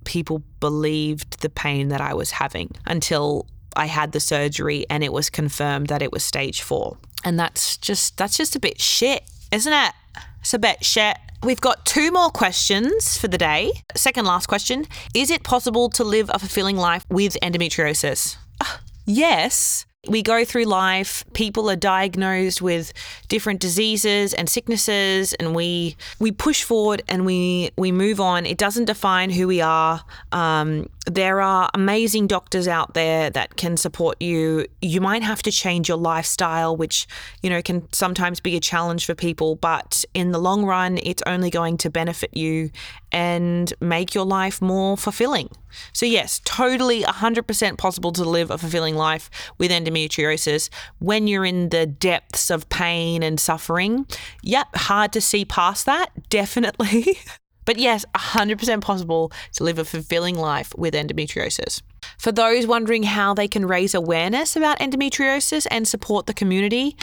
people 0.05 0.43
believed 0.61 1.41
the 1.41 1.49
pain 1.49 1.89
that 1.89 2.01
I 2.01 2.15
was 2.15 2.33
having 2.33 2.71
until 2.87 3.47
I 3.77 3.87
had 3.87 4.13
the 4.13 4.21
surgery 4.21 4.87
and 4.89 5.03
it 5.03 5.13
was 5.13 5.31
confirmed 5.31 5.89
that 5.89 6.03
it 6.03 6.13
was 6.13 6.25
stage 6.25 6.63
4. 6.63 6.97
And 7.25 7.39
that's 7.39 7.77
just 7.77 8.17
that's 8.17 8.37
just 8.37 8.55
a 8.55 8.61
bit 8.61 8.81
shit, 8.81 9.23
isn't 9.51 9.73
it? 9.73 9.93
It's 10.41 10.55
a 10.55 10.59
bit 10.59 10.85
shit. 10.85 11.17
We've 11.43 11.61
got 11.61 11.85
two 11.85 12.11
more 12.11 12.31
questions 12.31 13.19
for 13.19 13.29
the 13.29 13.39
day. 13.39 13.73
Second 13.97 14.27
last 14.27 14.47
question 14.47 14.87
Is 15.15 15.31
it 15.31 15.43
possible 15.43 15.89
to 15.91 16.05
live 16.05 16.31
a 16.33 16.39
fulfilling 16.39 16.77
life 16.77 17.05
with 17.11 17.37
endometriosis? 17.43 18.37
Uh, 18.61 18.77
yes. 19.07 19.87
We 20.09 20.23
go 20.23 20.45
through 20.45 20.65
life, 20.65 21.25
people 21.33 21.71
are 21.71 21.77
diagnosed 21.77 22.61
with 22.61 22.93
different 23.29 23.61
diseases 23.61 24.35
and 24.35 24.49
sicknesses 24.49 25.35
and 25.35 25.55
we 25.55 25.97
we 26.19 26.31
push 26.31 26.63
forward 26.63 27.03
and 27.09 27.25
we 27.25 27.71
we 27.77 27.93
move 27.93 28.21
on. 28.21 28.47
It 28.47 28.59
doesn't 28.59 28.87
define 28.87 29.31
who 29.31 29.47
we 29.47 29.61
are. 29.61 30.05
Um, 30.33 30.89
there 31.07 31.41
are 31.41 31.71
amazing 31.75 32.27
doctors 32.27 32.67
out 32.67 32.95
there 32.95 33.31
that 33.31 33.57
can 33.57 33.77
support 33.77 34.21
you. 34.23 34.67
You 34.81 35.01
might 35.01 35.23
have 35.23 35.43
to 35.43 35.53
change 35.53 35.89
your 35.89 35.99
lifestyle, 35.99 36.77
which, 36.77 37.07
you 37.43 37.51
know, 37.51 37.61
can 37.61 37.93
sometimes 37.93 38.41
be 38.41 38.57
a 38.57 38.61
challenge 38.61 39.05
for 39.05 39.15
people, 39.15 39.57
but 39.57 40.05
in 40.15 40.33
the 40.33 40.39
long 40.39 40.65
run, 40.65 40.99
it's 41.03 41.23
only 41.27 41.51
going 41.51 41.77
to 41.79 41.91
benefit 41.91 42.35
you 42.35 42.71
and 43.13 43.73
make 43.81 44.15
your 44.15 44.25
life 44.25 44.63
more 44.63 44.97
fulfilling. 44.97 45.51
So, 45.93 46.07
yes, 46.07 46.41
totally 46.45 47.03
100% 47.03 47.79
possible 47.79 48.13
to 48.13 48.25
live 48.25 48.51
a 48.51 48.59
fulfilling 48.59 48.97
life 48.97 49.31
with 49.59 49.71
endometriosis 49.71 50.71
when 50.99 51.27
you're 51.27 51.45
in 51.45 51.69
the 51.69 51.87
depths 51.87 52.51
of 52.51 52.69
pain 52.71 53.23
and 53.23 53.39
suffering. 53.39 54.07
Yep, 54.43 54.77
hard 54.77 55.13
to 55.13 55.21
see 55.21 55.45
past 55.45 55.85
that, 55.87 56.11
definitely. 56.31 57.19
But 57.65 57.79
yes, 57.79 58.05
100% 58.15 58.81
possible 58.81 59.33
to 59.53 59.65
live 59.65 59.79
a 59.79 59.85
fulfilling 59.85 60.37
life 60.37 60.75
with 60.77 60.95
endometriosis. 60.95 61.83
For 62.19 62.33
those 62.33 62.67
wondering 62.67 63.05
how 63.05 63.35
they 63.35 63.49
can 63.49 63.67
raise 63.67 63.95
awareness 63.95 64.57
about 64.57 64.79
endometriosis 64.79 65.67
and 65.71 65.89
support 65.89 66.27
the 66.27 66.35
community, 66.35 66.97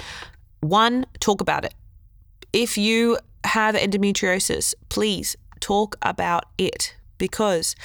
one, 0.62 1.06
talk 1.20 1.42
about 1.42 1.66
it. 1.66 1.74
If 2.54 2.78
you 2.78 3.18
have 3.44 3.76
endometriosis, 3.76 4.74
please 4.90 5.36
talk 5.60 5.96
about 6.02 6.46
it 6.58 6.96
because 7.18 7.76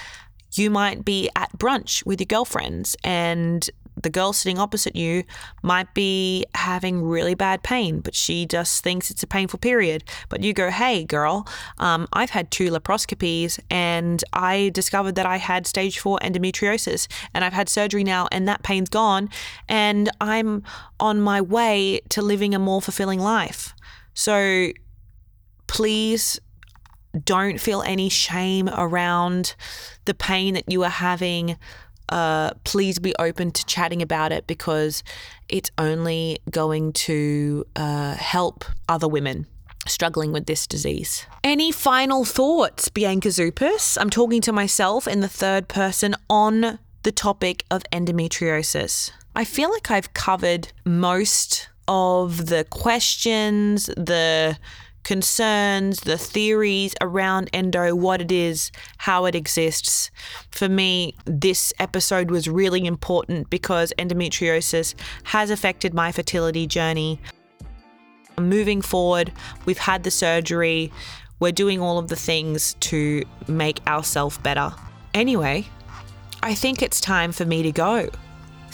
you 0.55 0.71
might 0.71 1.05
be 1.05 1.31
at 1.37 1.53
brunch 1.57 2.05
with 2.07 2.21
your 2.21 2.27
girlfriends 2.27 2.97
and 3.05 3.69
the 4.03 4.11
girl 4.11 4.33
sitting 4.33 4.59
opposite 4.59 4.95
you 4.95 5.25
might 5.63 5.93
be 5.95 6.45
having 6.55 7.03
really 7.03 7.35
bad 7.35 7.63
pain, 7.63 8.01
but 8.01 8.15
she 8.15 8.47
just 8.47 8.85
thinks 8.85 9.11
it's 9.11 9.23
a 9.23 9.27
painful 9.27 9.59
period. 9.59 10.05
But 10.29 10.43
you 10.43 10.53
go, 10.53 10.71
hey, 10.71 11.05
girl, 11.05 11.49
um, 11.79 12.07
I've 12.13 12.31
had 12.31 12.51
two 12.51 12.71
laparoscopies 12.71 13.59
and 13.71 14.23
I 14.33 14.71
discovered 14.75 15.15
that 15.15 15.27
I 15.27 15.39
had 15.39 15.67
stage 15.67 15.99
four 15.99 16.19
endometriosis 16.21 17.09
and 17.33 17.45
I've 17.45 17.55
had 17.55 17.69
surgery 17.69 18.05
now 18.05 18.29
and 18.31 18.47
that 18.49 18.63
pain's 18.63 18.91
gone 18.91 19.31
and 19.69 20.11
I'm 20.21 20.63
on 21.01 21.21
my 21.21 21.41
way 21.41 22.01
to 22.11 22.23
living 22.23 22.55
a 22.55 22.59
more 22.59 22.83
fulfilling 22.83 23.21
life. 23.21 23.75
So 24.15 24.73
please 25.67 26.39
don't 27.25 27.59
feel 27.59 27.83
any 27.83 28.09
shame 28.09 28.69
around 28.69 29.55
the 30.05 30.15
pain 30.15 30.55
that 30.55 30.71
you 30.71 30.83
are 30.85 30.91
having 30.91 31.57
uh, 32.09 32.51
please 32.65 32.99
be 32.99 33.15
open 33.19 33.51
to 33.53 33.65
chatting 33.67 34.03
about 34.03 34.33
it 34.33 34.47
because 34.47 35.03
it's 35.49 35.71
only 35.79 36.39
going 36.51 36.93
to 36.93 37.67
uh, 37.77 38.15
help 38.15 38.65
other 38.89 39.09
women 39.09 39.47
struggling 39.87 40.33
with 40.33 40.47
this 40.47 40.67
disease. 40.67 41.27
Any 41.45 41.71
final 41.73 42.25
thoughts, 42.25 42.89
Bianca 42.89 43.29
Zouppas? 43.29 43.97
I'm 44.01 44.11
talking 44.11 44.41
to 44.43 44.53
myself 44.53 45.07
in 45.07 45.21
the 45.21 45.29
third 45.29 45.69
person 45.69 46.15
on 46.29 46.79
the 47.03 47.13
topic 47.13 47.65
of 47.71 47.85
endometriosis. 47.93 49.13
I 49.35 49.45
feel 49.45 49.71
like 49.71 49.91
I've 49.91 50.13
covered 50.15 50.73
most 50.85 51.69
of 51.89 52.47
the 52.47 52.65
questions, 52.71 53.87
the 53.97 54.59
concerns, 55.07 56.01
the 56.01 56.19
theories 56.19 56.93
around 57.01 57.49
endo, 57.53 57.95
what 57.95 58.21
it 58.21 58.33
is, 58.33 58.73
how 58.99 59.25
it 59.25 59.37
exists. 59.37 60.11
For 60.51 60.69
me, 60.69 61.15
this 61.25 61.73
episode 61.79 62.29
was 62.29 62.49
really 62.49 62.85
important 62.85 63.49
because 63.49 63.93
endometriosis 64.01 64.97
has 65.23 65.51
affected 65.51 65.95
my 65.95 66.11
fertility 66.11 66.67
journey. 66.67 67.21
Moving 68.37 68.83
forward, 68.83 69.33
we've 69.65 69.79
had 69.79 70.03
the 70.03 70.11
surgery, 70.11 70.93
we're 71.39 71.53
doing 71.53 71.81
all 71.81 71.99
of 71.99 72.09
the 72.09 72.17
things 72.17 72.75
to 72.81 73.23
make 73.47 73.87
ourselves 73.87 74.39
better. 74.39 74.75
Anyway, 75.15 75.67
I 76.43 76.55
think 76.57 76.83
it's 76.83 77.01
time 77.01 77.31
for 77.31 77.45
me 77.45 77.63
to 77.63 77.71
go. 77.71 78.11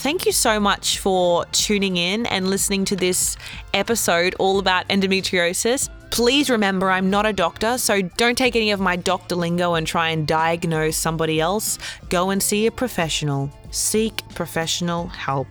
Thank 0.03 0.27
you 0.27 0.33
so 0.33 0.59
much 0.59 0.99
for 0.99 1.45
tuning 1.53 1.97
in 1.97 2.27
and 2.27 2.51
listening 2.51 2.85
to 2.87 2.97
this 2.97 3.37
episode 3.73 4.35
all 4.41 4.59
about 4.59 4.89
endometriosis. 4.89 5.89
Please 6.11 6.51
remember, 6.51 6.91
I'm 6.91 7.09
not 7.09 7.25
a 7.25 7.33
doctor, 7.33 7.79
so 7.79 8.03
don't 8.03 8.37
take 8.37 8.57
any 8.57 8.73
of 8.73 8.81
my 8.81 8.97
doctor 8.97 9.37
lingo 9.37 9.75
and 9.75 9.87
try 9.87 10.09
and 10.09 10.27
diagnose 10.27 10.97
somebody 10.97 11.41
else. 11.41 11.79
Go 12.09 12.31
and 12.31 12.43
see 12.43 12.67
a 12.67 12.73
professional. 12.73 13.49
Seek 13.71 14.29
professional 14.31 15.07
help. 15.07 15.47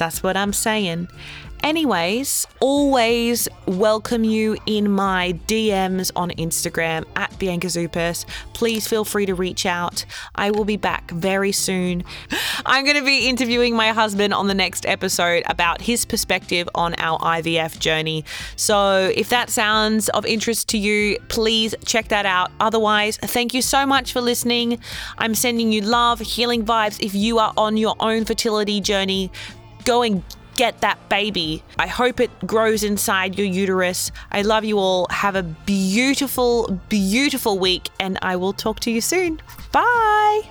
That's 0.00 0.22
what 0.22 0.34
I'm 0.34 0.54
saying. 0.54 1.08
Anyways, 1.62 2.46
always 2.60 3.46
welcome 3.66 4.24
you 4.24 4.56
in 4.64 4.90
my 4.90 5.38
DMs 5.46 6.10
on 6.16 6.30
Instagram 6.30 7.04
at 7.16 7.38
Bianca 7.38 7.66
Zouppas. 7.66 8.24
Please 8.54 8.88
feel 8.88 9.04
free 9.04 9.26
to 9.26 9.34
reach 9.34 9.66
out. 9.66 10.06
I 10.34 10.52
will 10.52 10.64
be 10.64 10.78
back 10.78 11.10
very 11.10 11.52
soon. 11.52 12.04
I'm 12.64 12.84
going 12.84 12.96
to 12.96 13.04
be 13.04 13.28
interviewing 13.28 13.76
my 13.76 13.88
husband 13.90 14.32
on 14.32 14.46
the 14.46 14.54
next 14.54 14.86
episode 14.86 15.42
about 15.46 15.82
his 15.82 16.06
perspective 16.06 16.66
on 16.74 16.94
our 16.94 17.18
IVF 17.18 17.78
journey. 17.78 18.24
So 18.56 19.12
if 19.14 19.28
that 19.28 19.50
sounds 19.50 20.08
of 20.10 20.24
interest 20.24 20.70
to 20.70 20.78
you, 20.78 21.18
please 21.28 21.74
check 21.84 22.08
that 22.08 22.24
out. 22.24 22.52
Otherwise, 22.58 23.18
thank 23.18 23.52
you 23.52 23.60
so 23.60 23.84
much 23.84 24.14
for 24.14 24.22
listening. 24.22 24.78
I'm 25.18 25.34
sending 25.34 25.72
you 25.72 25.82
love, 25.82 26.20
healing 26.20 26.64
vibes. 26.64 27.04
If 27.04 27.14
you 27.14 27.38
are 27.38 27.52
on 27.58 27.76
your 27.76 27.96
own 28.00 28.24
fertility 28.24 28.80
journey, 28.80 29.30
go 29.90 30.02
and 30.02 30.22
get 30.54 30.80
that 30.82 30.98
baby. 31.08 31.64
I 31.76 31.88
hope 31.88 32.20
it 32.20 32.30
grows 32.46 32.84
inside 32.84 33.36
your 33.36 33.46
uterus. 33.48 34.12
I 34.30 34.42
love 34.42 34.64
you 34.64 34.78
all. 34.78 35.08
Have 35.10 35.34
a 35.34 35.42
beautiful, 35.42 36.78
beautiful 36.88 37.58
week, 37.58 37.90
and 37.98 38.16
I 38.22 38.36
will 38.36 38.52
talk 38.52 38.78
to 38.80 38.90
you 38.92 39.00
soon. 39.00 39.40
Bye. 39.72 40.42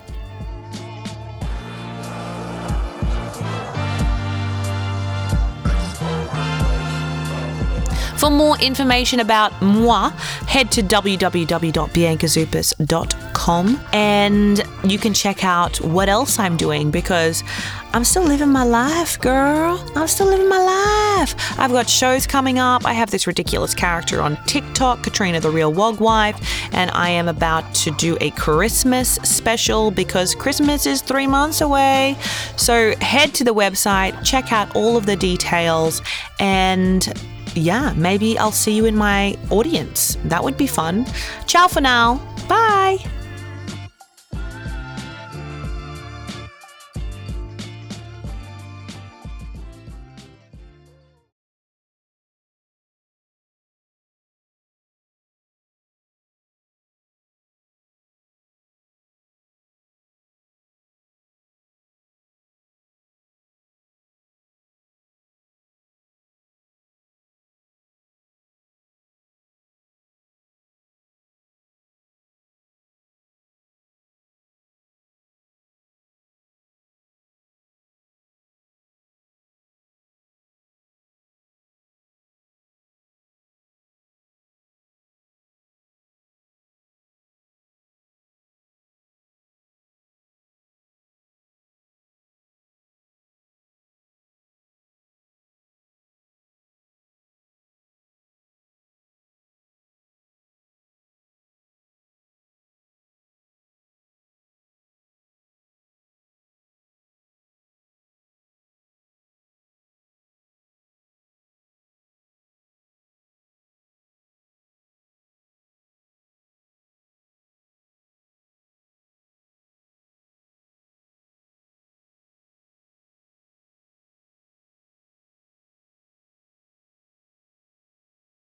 For 8.19 8.29
more 8.29 8.59
information 8.59 9.21
about 9.21 9.61
moi, 9.61 10.09
head 10.45 10.69
to 10.73 10.83
www.biancazouppas.com 10.83 13.81
and 13.93 14.63
you 14.83 14.99
can 14.99 15.13
check 15.13 15.45
out 15.45 15.79
what 15.79 16.09
else 16.09 16.37
I'm 16.37 16.57
doing 16.57 16.91
because 16.91 17.45
I'm 17.93 18.03
still 18.03 18.23
living 18.23 18.49
my 18.49 18.65
life, 18.65 19.17
girl. 19.21 19.81
I'm 19.95 20.09
still 20.09 20.27
living 20.27 20.49
my 20.49 20.57
life. 20.57 21.33
I've 21.57 21.71
got 21.71 21.89
shows 21.89 22.27
coming 22.27 22.59
up. 22.59 22.85
I 22.85 22.91
have 22.91 23.09
this 23.09 23.25
ridiculous 23.25 23.73
character 23.73 24.21
on 24.21 24.35
TikTok, 24.45 25.01
Katrina 25.01 25.39
the 25.39 25.49
Real 25.49 25.71
Wog 25.71 26.01
Wife, 26.01 26.37
and 26.73 26.91
I 26.91 27.07
am 27.09 27.29
about 27.29 27.73
to 27.75 27.91
do 27.91 28.17
a 28.19 28.31
Christmas 28.31 29.11
special 29.23 29.91
because 29.91 30.35
Christmas 30.35 30.85
is 30.85 31.01
three 31.01 31.25
months 31.25 31.61
away. 31.61 32.17
So 32.57 32.97
head 32.97 33.33
to 33.35 33.45
the 33.45 33.53
website, 33.53 34.25
check 34.25 34.51
out 34.51 34.75
all 34.75 34.97
of 34.97 35.05
the 35.05 35.15
details, 35.15 36.01
and 36.37 37.07
yeah, 37.55 37.93
maybe 37.95 38.37
I'll 38.37 38.51
see 38.51 38.73
you 38.73 38.85
in 38.85 38.95
my 38.95 39.37
audience. 39.49 40.17
That 40.25 40.43
would 40.43 40.57
be 40.57 40.67
fun. 40.67 41.05
Ciao 41.45 41.67
for 41.67 41.81
now. 41.81 42.15
Bye. 42.47 42.97